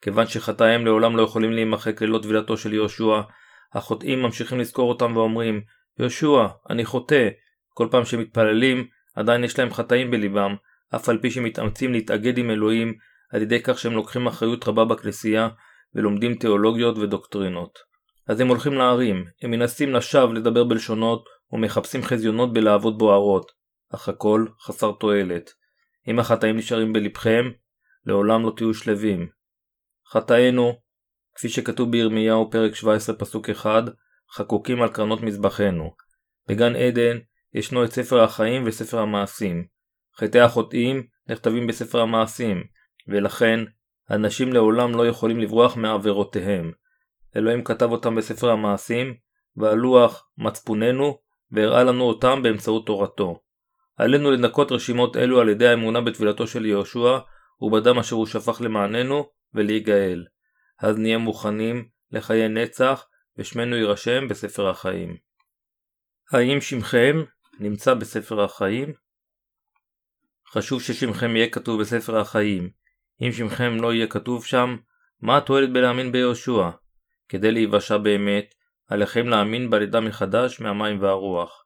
[0.00, 3.20] כיוון שחטאיהם לעולם לא יכולים להימחק ללא טבילתו של יהושע,
[3.72, 5.60] החוטאים ממשיכים לזכור אותם ואומרים,
[5.98, 7.28] יהושע, אני חוטא.
[7.74, 10.54] כל פעם שמתפללים, עדיין יש להם חטאים בליבם,
[10.94, 12.94] אף על פי שמתאמצים להתאגד עם אלוהים,
[13.32, 15.48] על ידי כך שהם לוקחים אחריות רבה בכנסייה,
[15.94, 17.78] ולומדים תיאולוגיות ודוקטרינות.
[18.26, 23.52] אז הם הולכים להרים, הם מנסים לשווא לדבר בלשונות, ומחפשים חזיונות בלהבות בוערות,
[23.94, 25.50] אך הכל חסר תועלת.
[26.08, 27.44] אם החטאים נשארים בלבכם,
[28.06, 29.28] לעולם לא תהיו שלווים.
[30.12, 30.72] חטאינו,
[31.34, 33.84] כפי שכתוב בירמיהו פרק 17 פסוק 1,
[34.34, 35.94] חקוקים על קרנות מזבחנו.
[36.48, 37.18] בגן עדן
[37.54, 39.66] ישנו את ספר החיים וספר המעשים.
[40.20, 42.64] חטאי החוטאים נכתבים בספר המעשים,
[43.08, 43.60] ולכן
[44.10, 46.72] אנשים לעולם לא יכולים לברוח מעבירותיהם.
[47.36, 49.14] אלוהים כתב אותם בספר המעשים,
[49.56, 51.18] ועל לוח מצפוננו,
[51.50, 53.40] והראה לנו אותם באמצעות תורתו.
[53.96, 57.18] עלינו לנקות רשימות אלו על ידי האמונה בתפילתו של יהושע,
[57.60, 59.24] ובדם אשר הוא שפך למעננו,
[59.54, 60.24] ולהיגאל.
[60.78, 65.16] אז נהיה מוכנים לחיי נצח, ושמנו יירשם בספר החיים.
[66.32, 67.16] האם שמכם
[67.60, 68.92] נמצא בספר החיים?
[70.48, 72.70] חשוב ששמכם יהיה כתוב בספר החיים.
[73.26, 74.76] אם שמכם לא יהיה כתוב שם,
[75.20, 76.70] מה התועלת בלהאמין ביהושע?
[77.28, 78.54] כדי להיוושע באמת,
[78.88, 81.64] עליכם להאמין בלידה מחדש מהמים והרוח.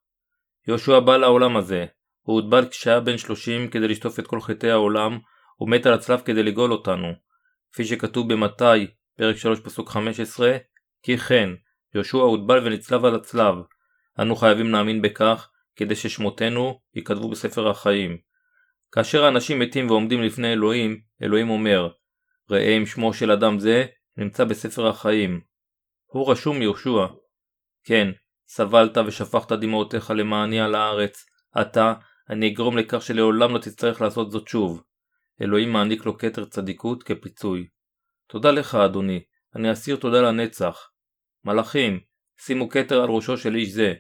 [0.69, 1.87] יהושע בא לעולם הזה,
[2.23, 5.19] הוא הוטבל כשהיה בן שלושים כדי לשטוף את כל חטאי העולם,
[5.61, 7.13] ומת על הצלב כדי לגאול אותנו.
[7.73, 8.87] כפי שכתוב במתי,
[9.17, 10.57] פרק 3 פסוק 15,
[11.03, 11.51] כי כן,
[11.95, 13.55] יהושע הוטבל ונצלב על הצלב.
[14.21, 18.19] אנו חייבים להאמין בכך, כדי ששמותינו ייכתבו בספר החיים.
[18.93, 21.89] כאשר האנשים מתים ועומדים לפני אלוהים, אלוהים אומר,
[22.51, 23.87] ראה אם שמו של אדם זה
[24.17, 25.41] נמצא בספר החיים.
[26.07, 27.07] הוא רשום יהושע.
[27.85, 28.09] כן,
[28.49, 31.25] סבלת ושפכת דמעותיך למעני על הארץ.
[31.55, 31.95] עתה,
[32.31, 34.83] אני אגרום לכך שלעולם לא תצטרך לעשות זאת שוב.
[35.43, 37.69] אלוהים מעניק לו כתר צדיקות כפיצוי.
[38.29, 39.23] תודה לך, אדוני,
[39.55, 40.91] אני אסיר תודה לנצח.
[41.45, 42.01] מלאכים,
[42.39, 43.95] שימו כתר על ראשו של איש זה.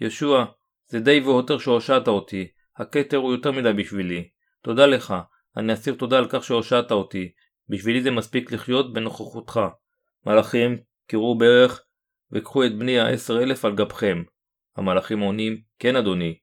[0.00, 0.44] ישוע,
[0.86, 4.28] זה די והותר שהושעת אותי, הכתר הוא יותר מדי בשבילי.
[4.62, 5.14] תודה לך,
[5.56, 7.32] אני אסיר תודה על כך שהושעת אותי,
[7.68, 9.60] בשבילי זה מספיק לחיות בנוכחותך.
[10.26, 11.82] מלאכים, קראו ברך,
[12.32, 14.22] וקחו את בני העשר אלף על גבכם.
[14.76, 16.38] המלאכים עונים, כן אדוני.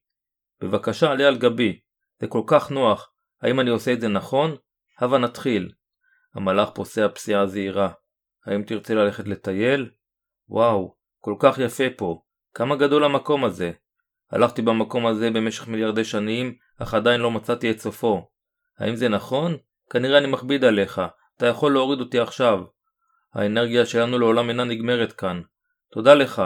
[0.60, 1.80] בבקשה עלה על גבי,
[2.20, 4.56] זה כל כך נוח, האם אני עושה את זה נכון?
[4.98, 5.72] הבה נתחיל.
[6.34, 7.92] המלאך פוסע פסיעה זהירה.
[8.46, 9.90] האם תרצה ללכת לטייל?
[10.48, 12.22] וואו, כל כך יפה פה.
[12.54, 13.72] כמה גדול המקום הזה.
[14.30, 18.28] הלכתי במקום הזה במשך מיליארדי שנים, אך עדיין לא מצאתי את סופו.
[18.80, 19.56] האם זה נכון?
[19.90, 21.00] כנראה אני מכביד עליך.
[21.36, 22.60] אתה יכול להוריד אותי עכשיו.
[23.34, 25.42] האנרגיה שלנו לעולם אינה נגמרת כאן.
[25.92, 26.42] תודה לך,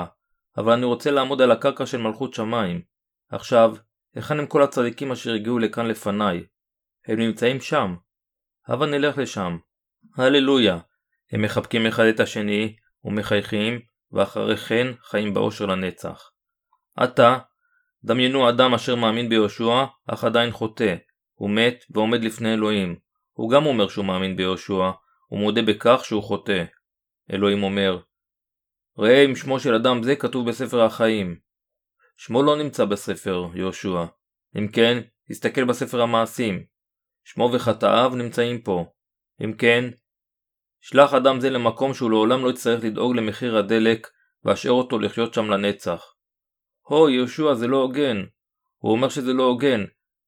[0.59, 2.83] אבל אני רוצה לעמוד על הקרקע של מלכות שמיים.
[3.31, 3.75] עכשיו,
[4.15, 6.45] היכן הם כל הצדיקים אשר הגיעו לכאן לפניי?
[7.07, 7.95] הם נמצאים שם.
[8.69, 9.59] הבה נלך לשם.
[10.17, 10.79] הללויה.
[11.33, 13.81] הם מחבקים אחד את השני, ומחייכים,
[14.13, 16.31] ואחרי כן חיים באושר לנצח.
[16.97, 17.39] עתה,
[18.05, 20.95] דמיינו אדם אשר מאמין ביהושע, אך עדיין חוטא.
[21.35, 22.97] הוא מת ועומד לפני אלוהים.
[23.33, 24.91] הוא גם אומר שהוא מאמין ביהושע,
[25.31, 26.65] ומודה בכך שהוא חוטא.
[27.33, 27.99] אלוהים אומר,
[28.99, 31.39] ראה אם שמו של אדם זה כתוב בספר החיים.
[32.17, 34.05] שמו לא נמצא בספר, יהושע.
[34.59, 36.65] אם כן, תסתכל בספר המעשים.
[37.25, 38.85] שמו וחטאיו נמצאים פה.
[39.45, 39.85] אם כן,
[40.81, 44.09] שלח אדם זה למקום שהוא לעולם לא יצטרך לדאוג למחיר הדלק,
[44.45, 46.15] ואשאר אותו לחיות שם לנצח.
[46.83, 48.25] הו, יהושע, זה לא הוגן.
[48.79, 49.85] הוא אומר שזה לא הוגן.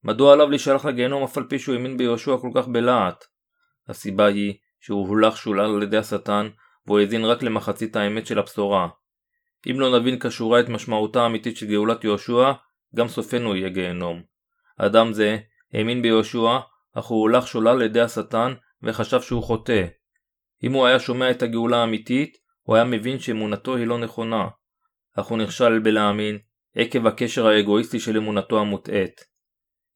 [0.07, 3.25] מדוע עליו להישלח לגיהנום אף על פי שהוא האמין ביהושע כל כך בלהט?
[3.89, 6.49] הסיבה היא שהוא הולך שולל על ידי השטן,
[6.87, 8.89] והוא האזין רק למחצית האמת של הבשורה.
[9.71, 12.53] אם לא נבין כשורה את משמעותה האמיתית של גאולת יהושע,
[12.95, 14.23] גם סופנו יהיה גיהנום.
[14.79, 15.39] אדם זה
[15.73, 16.59] האמין ביהושע,
[16.95, 19.85] אך הוא הולך שולל על ידי השטן וחשב שהוא חוטא.
[20.63, 24.49] אם הוא היה שומע את הגאולה האמיתית, הוא היה מבין שאמונתו היא לא נכונה.
[25.17, 26.39] אך הוא נכשל בלהאמין,
[26.77, 29.36] עקב הקשר האגואיסטי של אמונתו המוטעית.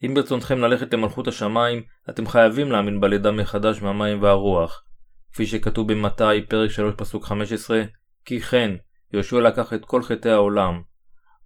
[0.04, 4.84] אם ברצונכם ללכת למלכות השמיים, אתם חייבים להאמין בלידה מחדש מהמים והרוח.
[5.32, 7.82] כפי שכתוב במתי פרק 3 פסוק 15,
[8.24, 8.70] כי כן,
[9.12, 10.82] יהושע לקח את כל חטאי העולם.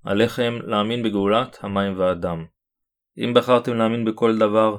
[0.04, 2.44] עליכם להאמין בגאולת המים והדם.
[3.18, 4.76] אם בחרתם להאמין בכל דבר,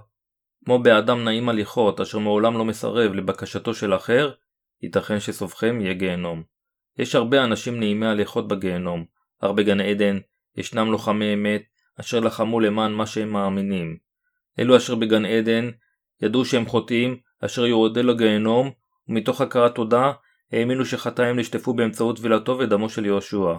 [0.66, 4.32] כמו באדם נעים הליכות אשר מעולם לא מסרב לבקשתו של אחר,
[4.84, 6.44] ייתכן שסופכם יהיה גיהנום.
[6.98, 9.06] יש הרבה אנשים נעימי הליכות בגיהנום,
[9.40, 10.18] אך בגן עדן
[10.58, 11.64] ישנם לוחמי אמת
[12.00, 13.98] אשר לחמו למען מה שהם מאמינים.
[14.60, 15.70] אלו אשר בגן עדן
[16.22, 18.72] ידעו שהם חוטאים אשר יורדו לגיהנום
[19.10, 20.12] ומתוך הכרת תודה
[20.52, 23.54] האמינו שחטאים נשטפו באמצעות טבילתו ודמו של יהושע.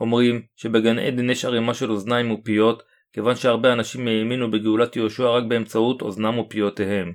[0.00, 2.82] אומרים שבגן עדן יש ערימה של אוזניים ופיות
[3.12, 7.12] כיוון שהרבה אנשים האמינו בגאולת יהושע רק באמצעות אוזנם ופיותיהם.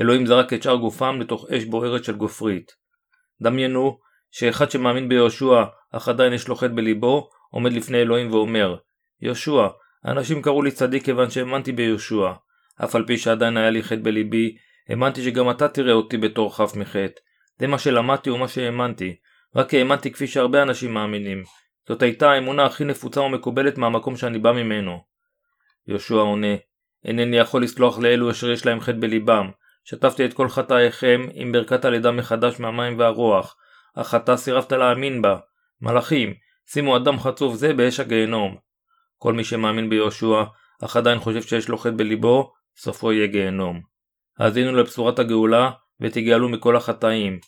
[0.00, 2.72] אלוהים זרק את שאר גופם לתוך אש בוערת של גופרית.
[3.42, 3.98] דמיינו
[4.30, 8.76] שאחד שמאמין ביהושע אך עדיין יש לו חטא בליבו עומד לפני אלוהים ואומר
[9.20, 9.68] יהושע,
[10.04, 12.32] האנשים קראו לי צדיק כיוון שהאמנתי ביהושע.
[12.84, 14.56] אף על פי שעדיין היה לי חטא בליבי,
[14.88, 17.20] האמנתי שגם אתה תראה אותי בתור חף מחטא.
[17.58, 19.16] זה מה שלמדתי ומה שהאמנתי.
[19.56, 21.42] רק האמנתי כפי שהרבה אנשים מאמינים.
[21.88, 24.98] זאת הייתה האמונה הכי נפוצה ומקובלת מהמקום שאני בא ממנו.
[25.86, 26.56] יהושע עונה,
[27.04, 29.50] אינני יכול לסלוח לאלו אשר יש להם חטא בליבם.
[29.84, 33.56] שטפתי את כל חטאיכם עם ברכת הלידה מחדש מהמים והרוח,
[33.94, 35.38] אך אתה סירבת להאמין בה.
[35.80, 36.34] מלאכים,
[36.66, 38.56] שימו אדם חצוף זה באש הגיהנום.
[39.18, 40.44] כל מי שמאמין ביהושע,
[40.84, 43.80] אך עדיין חושב שיש לו חטא בליבו, סופו יהיה גיהנום.
[44.38, 47.38] האזינו לבשורת הגאולה, ותגאלו מכל החטאים.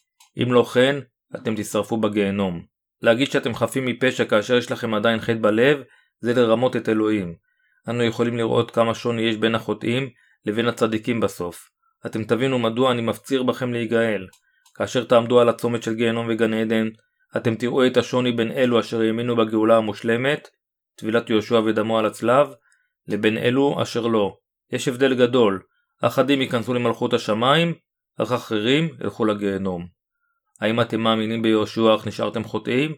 [0.43, 0.97] אם לא כן,
[1.35, 2.62] אתם תשרפו בגיהנום.
[3.03, 5.79] להגיד שאתם חפים מפשע כאשר יש לכם עדיין חטא בלב,
[6.21, 7.35] זה לרמות את אלוהים.
[7.89, 10.11] אנו יכולים לראות כמה שוני יש בין החוטאים
[10.47, 11.71] לבין הצדיקים בסוף.
[12.07, 14.27] אתם תבינו מדוע אני מפציר בכם להיגאל.
[14.75, 16.89] כאשר תעמדו על הצומת של גיהנום וגן עדן,
[17.37, 20.49] אתם תראו את השוני בין אלו אשר האמינו בגאולה המושלמת,
[20.95, 22.49] טבילת יהושע ודמו על הצלב,
[23.09, 24.36] לבין אלו אשר לא.
[24.72, 25.62] יש הבדל גדול,
[26.03, 27.74] אחדים ייכנסו למלכות השמיים,
[28.18, 29.86] אך אחרים ילכו לגיהנום.
[30.61, 32.95] האם אתם מאמינים ביהושע אך נשארתם חוטאים?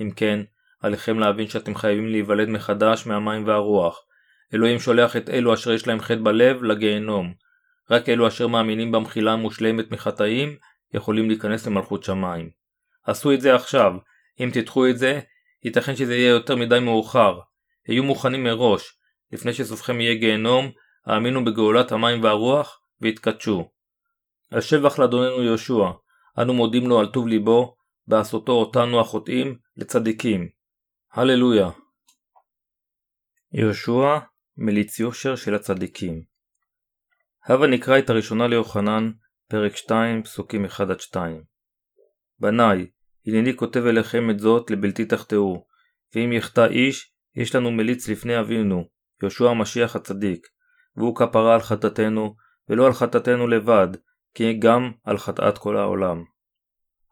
[0.00, 0.40] אם כן,
[0.80, 4.00] עליכם להבין שאתם חייבים להיוולד מחדש מהמים והרוח.
[4.54, 7.34] אלוהים שולח את אלו אשר יש להם חטא בלב לגיהנום.
[7.90, 10.56] רק אלו אשר מאמינים במחילה המושלמת מחטאים
[10.94, 12.50] יכולים להיכנס למלכות שמיים.
[13.04, 13.92] עשו את זה עכשיו,
[14.40, 15.20] אם תדחו את זה,
[15.64, 17.40] ייתכן שזה יהיה יותר מדי מאוחר.
[17.86, 18.98] היו מוכנים מראש,
[19.32, 20.70] לפני שסופכם יהיה גיהנום,
[21.06, 23.70] האמינו בגאולת המים והרוח, והתקדשו.
[24.52, 25.90] השבח לאדוננו יהושע,
[26.42, 27.76] אנו מודים לו על טוב ליבו,
[28.06, 30.48] בעשותו אותנו החוטאים לצדיקים.
[31.12, 31.70] הללויה.
[33.52, 34.18] יהושע,
[34.56, 36.22] מליץ יושר של הצדיקים.
[37.44, 39.10] הבה נקרא את הראשונה ליוחנן,
[39.48, 41.16] פרק 2, פסוקים 1-2.
[42.38, 42.86] בניי,
[43.26, 45.64] הנני כותב אליכם את זאת לבלתי תחטאו,
[46.14, 48.84] ואם יחטא איש, יש לנו מליץ לפני אבינו,
[49.22, 50.46] יהושע המשיח הצדיק,
[50.96, 52.34] והוא כפרה על חטאתנו,
[52.68, 53.88] ולא על חטאתנו לבד,
[54.34, 56.24] כי גם על חטאת כל העולם.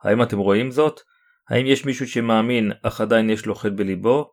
[0.02, 1.00] האם אתם רואים זאת?
[1.48, 4.30] האם יש מישהו שמאמין, אך עדיין יש לו חטא בליבו?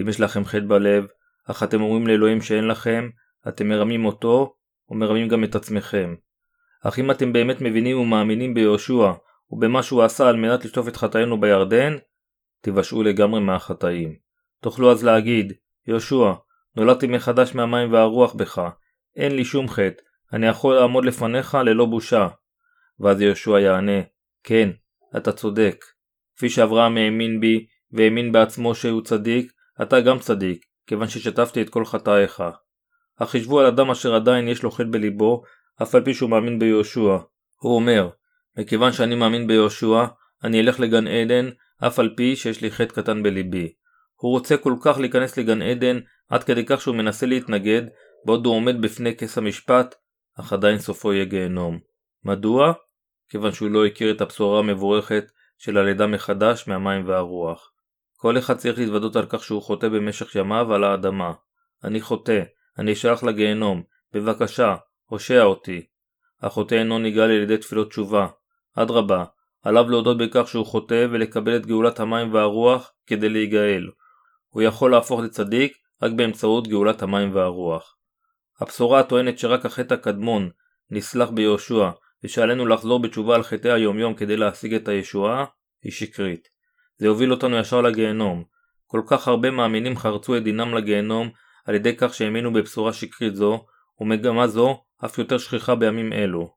[0.00, 1.06] אם יש לכם חטא בלב,
[1.46, 3.08] אך אתם אומרים לאלוהים שאין לכם,
[3.48, 4.54] אתם מרמים אותו,
[4.88, 6.14] ומרמים גם את עצמכם.
[6.84, 9.12] אך אם אתם באמת מבינים ומאמינים ביהושע
[9.50, 11.96] ובמה שהוא עשה על מנת לשטוף את חטאינו בירדן,
[12.60, 14.16] תיוושעו לגמרי מהחטאים.
[14.60, 15.52] תוכלו אז להגיד,
[15.86, 16.32] יהושע,
[16.76, 18.62] נולדתי מחדש מהמים והרוח בך,
[19.16, 22.28] אין לי שום חטא, אני יכול לעמוד לפניך ללא בושה.
[23.00, 24.00] ואז יהושע יענה,
[24.42, 24.70] כן,
[25.16, 25.84] אתה צודק.
[26.36, 31.84] כפי שאברהם האמין בי, והאמין בעצמו שהוא צדיק, אתה גם צדיק, כיוון ששטפתי את כל
[31.84, 32.42] חטאיך.
[33.18, 35.42] אך חישבו על אדם אשר עדיין יש לו חטא בליבו,
[35.82, 37.16] אף על פי שהוא מאמין ביהושע.
[37.60, 38.08] הוא אומר,
[38.58, 40.04] מכיוון שאני מאמין ביהושע,
[40.44, 41.50] אני אלך לגן עדן,
[41.86, 43.72] אף על פי שיש לי חטא קטן בליבי.
[44.16, 45.98] הוא רוצה כל כך להיכנס לגן עדן,
[46.28, 47.82] עד כדי כך שהוא מנסה להתנגד,
[48.24, 49.94] בעוד הוא עומד בפני כס המשפט,
[50.40, 51.78] אך עדיין סופו יהיה גיהנום.
[52.24, 52.72] מדוע?
[53.28, 55.24] כיוון שהוא לא הכיר את הבשורה המבורכת
[55.58, 57.72] של הלידה מחדש מהמים והרוח.
[58.16, 61.32] כל אחד צריך להתוודות על כך שהוא חוטא במשך ימיו על האדמה.
[61.84, 62.42] אני חוטא,
[62.78, 63.82] אני אשלח לגיהנום,
[64.12, 64.74] בבקשה,
[65.06, 65.86] הושע אותי.
[66.42, 68.26] החוטא אינו נגאל על ידי תפילות תשובה.
[68.76, 69.24] אדרבה,
[69.62, 73.86] עליו להודות בכך שהוא חוטא ולקבל את גאולת המים והרוח כדי להיגאל.
[74.48, 77.96] הוא יכול להפוך לצדיק רק באמצעות גאולת המים והרוח.
[78.60, 80.50] הבשורה הטוענת שרק החטא הקדמון
[80.90, 81.90] נסלח ביהושע
[82.24, 85.44] ושעלינו לחזור בתשובה על חטאי היומיום כדי להשיג את הישועה,
[85.82, 86.48] היא שקרית.
[86.98, 88.44] זה יוביל אותנו ישר לגיהנום.
[88.86, 91.30] כל כך הרבה מאמינים חרצו את דינם לגיהנום
[91.64, 93.66] על ידי כך שהאמינו בבשורה שקרית זו,
[94.00, 96.55] ומגמה זו אף יותר שכיחה בימים אלו.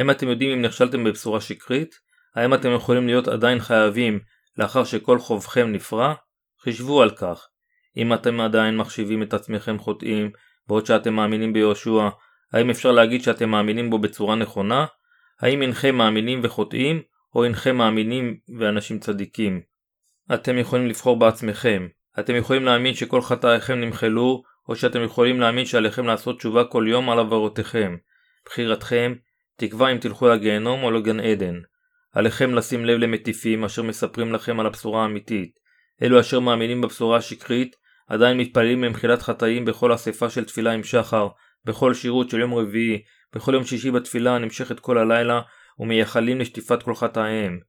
[0.00, 1.94] האם אתם יודעים אם נכשלתם בבשורה שקרית?
[2.34, 4.18] האם אתם יכולים להיות עדיין חייבים
[4.58, 6.14] לאחר שכל חובכם נפרע?
[6.62, 7.48] חישבו על כך.
[7.96, 10.30] אם אתם עדיין מחשיבים את עצמכם חוטאים,
[10.68, 12.08] בעוד שאתם מאמינים ביהושע,
[12.52, 14.86] האם אפשר להגיד שאתם מאמינים בו בצורה נכונה?
[15.40, 17.02] האם אינכם מאמינים וחוטאים,
[17.34, 19.60] או אינכם מאמינים ואנשים צדיקים?
[20.34, 21.88] אתם יכולים לבחור בעצמכם.
[22.20, 27.10] אתם יכולים להאמין שכל חטאיכם נמחלו, או שאתם יכולים להאמין שעליכם לעשות תשובה כל יום
[27.10, 27.96] על עברותיכם.
[28.46, 29.14] בחירתכם
[29.60, 31.54] תקבע אם תלכו לגיהנום או לגן עדן.
[32.12, 35.50] עליכם לשים לב למטיפים אשר מספרים לכם על הבשורה האמיתית.
[36.02, 37.76] אלו אשר מאמינים בבשורה השקרית
[38.08, 41.28] עדיין מתפללים למחילת חטאים בכל אספה של תפילה עם שחר,
[41.64, 43.02] בכל שירות של יום רביעי,
[43.34, 45.40] בכל יום שישי בתפילה הנמשכת כל הלילה,
[45.78, 47.60] ומייחלים לשטיפת כל חטאיהם.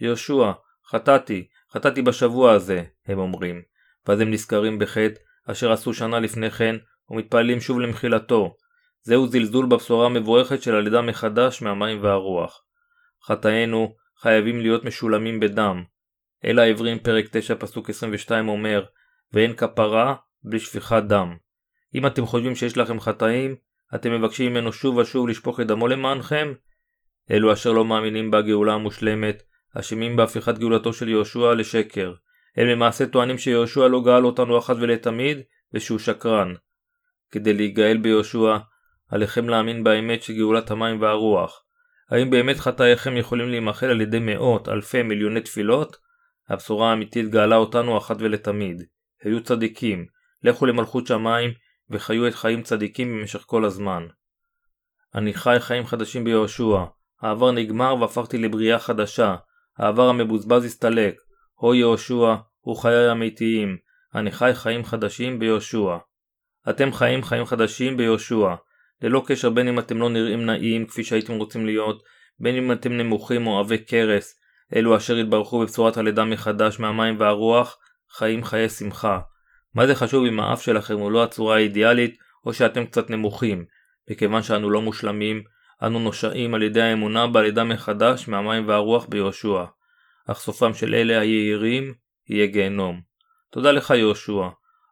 [0.00, 0.52] יהושע,
[0.90, 3.62] חטאתי, חטאתי בשבוע הזה, הם אומרים.
[4.06, 6.76] ואז הם נזכרים בחטא אשר עשו שנה לפני כן,
[7.10, 8.56] ומתפללים שוב למחילתו.
[9.06, 12.62] זהו זלזול בבשורה המבורכת של הלידה מחדש מהמים והרוח.
[13.24, 15.84] חטאינו חייבים להיות משולמים בדם.
[16.44, 18.84] אל העברים פרק 9 פסוק 22 אומר,
[19.32, 21.36] ואין כפרה בלי שפיכת דם.
[21.94, 23.56] אם אתם חושבים שיש לכם חטאים,
[23.94, 26.52] אתם מבקשים ממנו שוב ושוב לשפוך את דמו למענכם?
[27.30, 29.42] אלו אשר לא מאמינים בגאולה המושלמת,
[29.74, 32.14] אשמים בהפיכת גאולתו של יהושע לשקר.
[32.56, 35.38] הם למעשה טוענים שיהושע לא גאל אותנו אחת ולתמיד,
[35.74, 36.54] ושהוא שקרן.
[37.30, 38.56] כדי להיגאל ביהושע,
[39.10, 41.62] עליכם להאמין באמת של גאולת המים והרוח.
[42.10, 45.96] האם באמת חטאיכם יכולים להימחל על ידי מאות, אלפי, מיליוני תפילות?
[46.48, 48.82] הבשורה האמיתית גאלה אותנו אחת ולתמיד.
[49.22, 50.06] היו צדיקים,
[50.42, 51.50] לכו למלכות שמיים,
[51.90, 54.06] וחיו את חיים צדיקים במשך כל הזמן.
[55.14, 56.84] אני חי חיים חדשים ביהושע,
[57.20, 59.36] העבר נגמר והפכתי לבריאה חדשה,
[59.78, 61.14] העבר המבוזבז הסתלק,
[61.54, 63.76] הו יהושע, הוא חיי אמיתיים,
[64.14, 65.96] אני חי חיים חדשים ביהושע.
[66.70, 68.54] אתם חיים חיים חדשים ביהושע,
[69.02, 72.02] ללא קשר בין אם אתם לא נראים נאים כפי שהייתם רוצים להיות,
[72.38, 74.40] בין אם אתם נמוכים או עבי כרס,
[74.76, 77.78] אלו אשר התברכו בבשורת הלידה מחדש מהמים והרוח,
[78.10, 79.20] חיים חיי שמחה.
[79.74, 82.16] מה זה חשוב אם האף שלכם הוא לא הצורה האידיאלית,
[82.46, 83.64] או שאתם קצת נמוכים,
[84.10, 85.42] מכיוון שאנו לא מושלמים,
[85.82, 89.64] אנו נושעים על ידי האמונה בלידה מחדש מהמים והרוח ביהושע.
[90.26, 91.94] אך סופם של אלה היהירים
[92.28, 93.00] יהיה גיהנום.
[93.52, 94.48] תודה לך יהושע.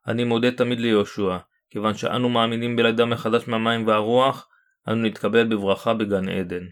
[0.07, 1.37] אני מודה תמיד ליהושע,
[1.75, 4.49] כיוון שאנו מאמינים בלידה מחדש מהמים והרוח,
[4.89, 6.65] אנו נתקבל בברכה בגן עדן.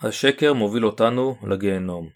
[0.00, 2.08] השקר מוביל אותנו לגיהנום.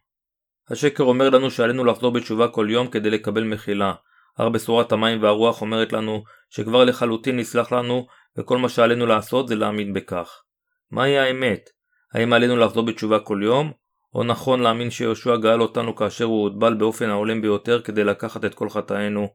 [0.70, 3.94] השקר אומר לנו שעלינו לחזור בתשובה כל יום כדי לקבל מחילה,
[4.38, 8.06] אך בשורת המים והרוח אומרת לנו שכבר לחלוטין נסלח לנו
[8.38, 10.42] וכל מה שעלינו לעשות זה להאמין בכך.
[10.90, 11.70] מהי האמת?
[12.12, 13.72] האם עלינו לחזור בתשובה כל יום?
[14.14, 18.54] או נכון להאמין שיהושע גאל אותנו כאשר הוא הוטבל באופן ההולם ביותר כדי לקחת את
[18.54, 19.28] כל חטאינו?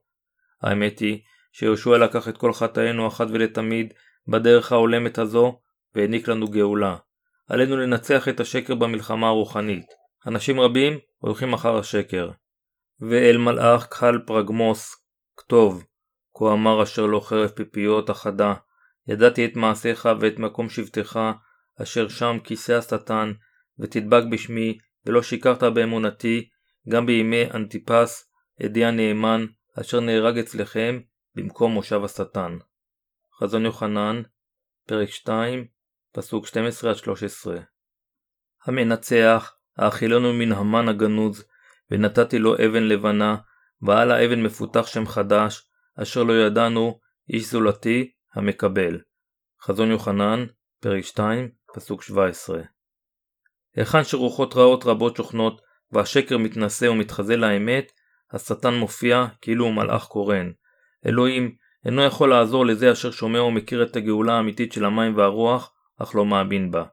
[0.62, 1.20] האמת היא
[1.60, 3.93] שיהושע לקח את כל חטאינו אחת ולתמיד
[4.28, 5.60] בדרך ההולמת הזו
[5.95, 6.95] והעניק לנו גאולה.
[7.49, 9.86] עלינו לנצח את השקר במלחמה הרוחנית.
[10.28, 12.30] אנשים רבים הולכים אחר השקר.
[12.99, 14.95] ואל מלאך קהל פרגמוס,
[15.38, 15.84] כתוב,
[16.38, 18.53] כה אמר אשר לא חרב פיפיות אחדה,
[19.08, 21.20] ידעתי את מעשיך ואת מקום שבטך,
[21.82, 23.32] אשר שם כיסא השטן,
[23.80, 26.49] ותדבק בשמי, ולא שיקרת באמונתי,
[26.89, 28.32] גם בימי אנטיפס,
[28.64, 29.45] עדי הנאמן,
[29.82, 30.99] אשר נהרג אצלכם,
[31.38, 32.57] במקום מושב השטן.
[33.39, 34.21] חזון יוחנן,
[34.88, 35.67] פרק 2,
[36.11, 36.49] פסוק 12-13
[38.65, 41.45] המנצח, האכילנו מן המן הגנוז,
[41.91, 43.35] ונתתי לו אבן לבנה,
[43.81, 45.69] ועל האבן מפותח שם חדש,
[46.01, 49.01] אשר לא ידענו, איש זולתי, המקבל.
[49.61, 50.45] חזון יוחנן,
[50.79, 52.61] פרק 2, פסוק 17.
[53.75, 55.61] היכן שרוחות רעות רבות שוכנות,
[55.91, 57.91] והשקר מתנשא ומתחזה לאמת,
[58.31, 60.51] השטן מופיע כאילו הוא מלאך קורן.
[61.06, 66.16] אלוהים אינו יכול לעזור לזה אשר שומע ומכיר את הגאולה האמיתית של המים והרוח, אך
[66.16, 66.84] לא מאמין בה.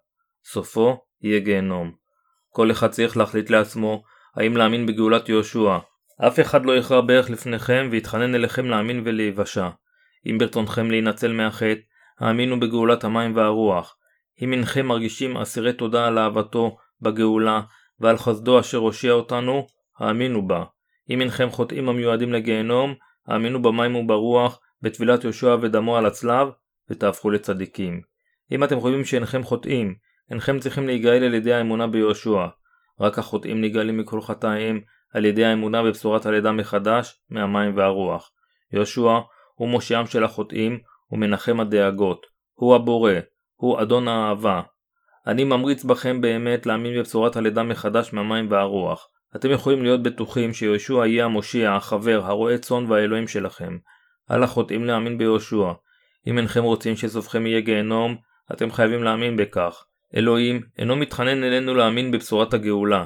[0.45, 1.93] סופו יהיה גיהנום.
[2.49, 4.03] כל אחד צריך להחליט לעצמו
[4.37, 5.79] האם להאמין בגאולת יהושע.
[6.27, 9.69] אף אחד לא יכרע ברך לפניכם ויתחנן אליכם להאמין ולהיוושע.
[10.27, 11.81] אם ברצונכם להינצל מהחטא,
[12.21, 13.97] האמינו בגאולת המים והרוח.
[14.43, 17.61] אם אינכם מרגישים אסירי תודה על אהבתו בגאולה
[18.01, 19.67] ועל חסדו אשר הושיע אותנו,
[19.99, 20.65] האמינו בה.
[21.11, 22.95] אם אינכם חוטאים המיועדים לגיהנום,
[23.27, 26.49] האמינו במים וברוח, בטבילת יהושע ודמו על הצלב,
[26.91, 28.01] ותהפכו לצדיקים.
[28.53, 29.95] אם אתם חושבים שאינכם חוטאים,
[30.31, 32.47] אינכם צריכים להיגאל על ידי האמונה ביהושע.
[33.01, 34.81] רק החוטאים נגאלים מכל חטאיהם
[35.15, 38.31] על ידי האמונה בבשורת הלידה מחדש, מהמים והרוח.
[38.73, 39.19] יהושע
[39.55, 40.79] הוא מושיעם של החוטאים
[41.11, 42.27] ומנחם הדאגות.
[42.55, 43.13] הוא הבורא,
[43.57, 44.63] הוא אדון האהבה.
[45.27, 49.09] אני ממריץ בכם באמת להאמין בבשורת הלידה מחדש מהמים והרוח.
[49.37, 53.79] אתם יכולים להיות בטוחים שיהושע יהיה המושיע, החבר, הרועה צאן והאלוהים שלכם.
[54.29, 55.73] על החוטאים להאמין ביהושע.
[56.27, 58.17] אם אינכם רוצים שסופכם יהיה גיהנום,
[58.53, 59.85] אתם חייבים להאמין בכך.
[60.17, 63.05] אלוהים אינו מתחנן אלינו להאמין בבשורת הגאולה.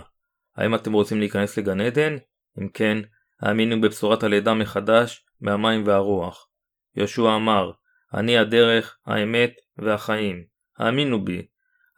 [0.57, 2.17] האם אתם רוצים להיכנס לגן עדן?
[2.59, 2.99] אם כן,
[3.41, 6.49] האמינו בבשורת הלידה מחדש, מהמים והרוח.
[6.97, 7.71] יהושע אמר,
[8.15, 10.45] אני הדרך, האמת והחיים.
[10.79, 11.47] האמינו בי.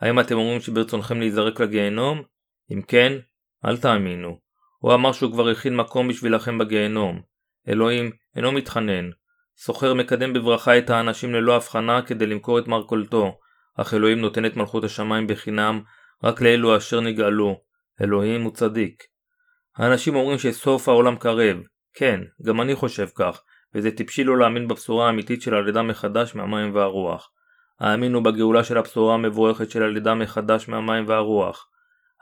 [0.00, 2.22] האם אתם אומרים שברצונכם להיזרק לגיהנום?
[2.72, 3.12] אם כן,
[3.64, 4.38] אל תאמינו.
[4.78, 7.20] הוא אמר שהוא כבר הכין מקום בשבילכם בגיהנום.
[7.68, 9.10] אלוהים אינו מתחנן.
[9.56, 13.38] סוחר מקדם בברכה את האנשים ללא הבחנה כדי למכור את מרכולתו,
[13.76, 15.80] אך אלוהים נותן את מלכות השמיים בחינם
[16.24, 17.60] רק לאלו אשר נגאלו.
[18.02, 19.02] אלוהים הוא צדיק.
[19.76, 21.56] האנשים אומרים שסוף העולם קרב.
[21.94, 23.42] כן, גם אני חושב כך,
[23.74, 27.30] וזה טיפשי לא להאמין בבשורה האמיתית של הלידה מחדש מהמים והרוח.
[27.80, 31.66] האמינו בגאולה של הבשורה המבורכת של הלידה מחדש מהמים והרוח.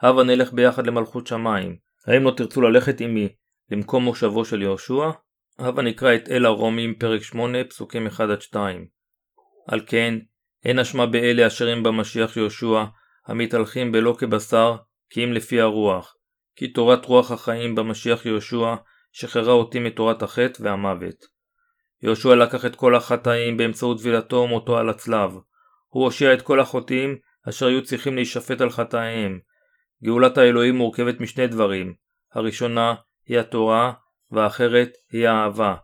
[0.01, 1.77] הבה נלך ביחד למלכות שמיים.
[2.07, 3.29] האם לא תרצו ללכת עמי
[3.71, 5.09] למקום מושבו של יהושע?
[5.59, 8.55] הבה נקרא את אל הרומים פרק 8 פסוקים 1-2.
[9.67, 10.13] על כן,
[10.65, 12.83] אין אשמה באלה אשר הם במשיח יהושע,
[13.27, 14.75] המתהלכים בלא כבשר,
[15.09, 16.15] כי אם לפי הרוח.
[16.55, 18.75] כי תורת רוח החיים במשיח יהושע,
[19.11, 21.25] שחררה אותי מתורת החטא והמוות.
[22.03, 25.31] יהושע לקח את כל החטאים באמצעות טבילתו ומותו על הצלב.
[25.87, 27.17] הוא הושיע את כל החוטאים
[27.49, 29.39] אשר היו צריכים להישפט על חטאיהם.
[30.03, 31.93] גאולת האלוהים מורכבת משני דברים.
[32.33, 32.95] הראשונה
[33.25, 33.91] היא התורה,
[34.31, 35.75] והאחרת היא האהבה.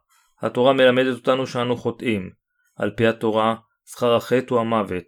[0.42, 2.30] התורה מלמדת אותנו שאנו חוטאים.
[2.76, 3.56] על פי התורה,
[3.92, 5.04] שכר החטא הוא המוות.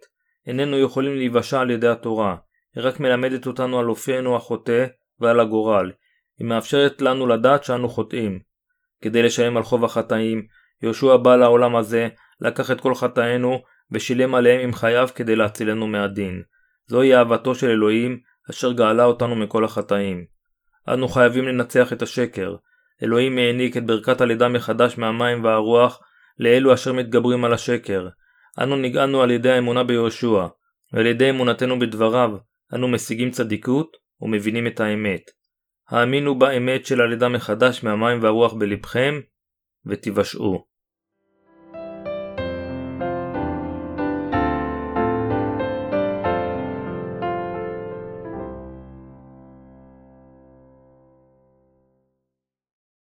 [0.46, 2.36] איננו יכולים להיוושע על ידי התורה.
[2.74, 4.86] היא רק מלמדת אותנו על אופיינו החוטא
[5.20, 5.92] ועל הגורל.
[6.38, 8.38] היא מאפשרת לנו לדעת שאנו חוטאים.
[9.02, 10.46] כדי לשלם על חוב החטאים,
[10.82, 12.08] יהושע בא לעולם הזה,
[12.40, 16.42] לקח את כל חטאינו ושילם עליהם עם חייו כדי להצילנו מהדין.
[16.86, 18.20] זוהי אהבתו של אלוהים,
[18.50, 20.24] אשר גאלה אותנו מכל החטאים.
[20.88, 22.56] אנו חייבים לנצח את השקר.
[23.02, 26.00] אלוהים העניק את ברכת הלידה מחדש מהמים והרוח
[26.38, 28.08] לאלו אשר מתגברים על השקר.
[28.62, 30.46] אנו נגאלנו על ידי האמונה ביהושע,
[30.92, 32.30] ועל ידי אמונתנו בדבריו,
[32.74, 35.30] אנו משיגים צדיקות ומבינים את האמת.
[35.88, 39.20] האמינו באמת של הלידה מחדש מהמים והרוח בלבכם,
[39.86, 40.64] ותיוושעו.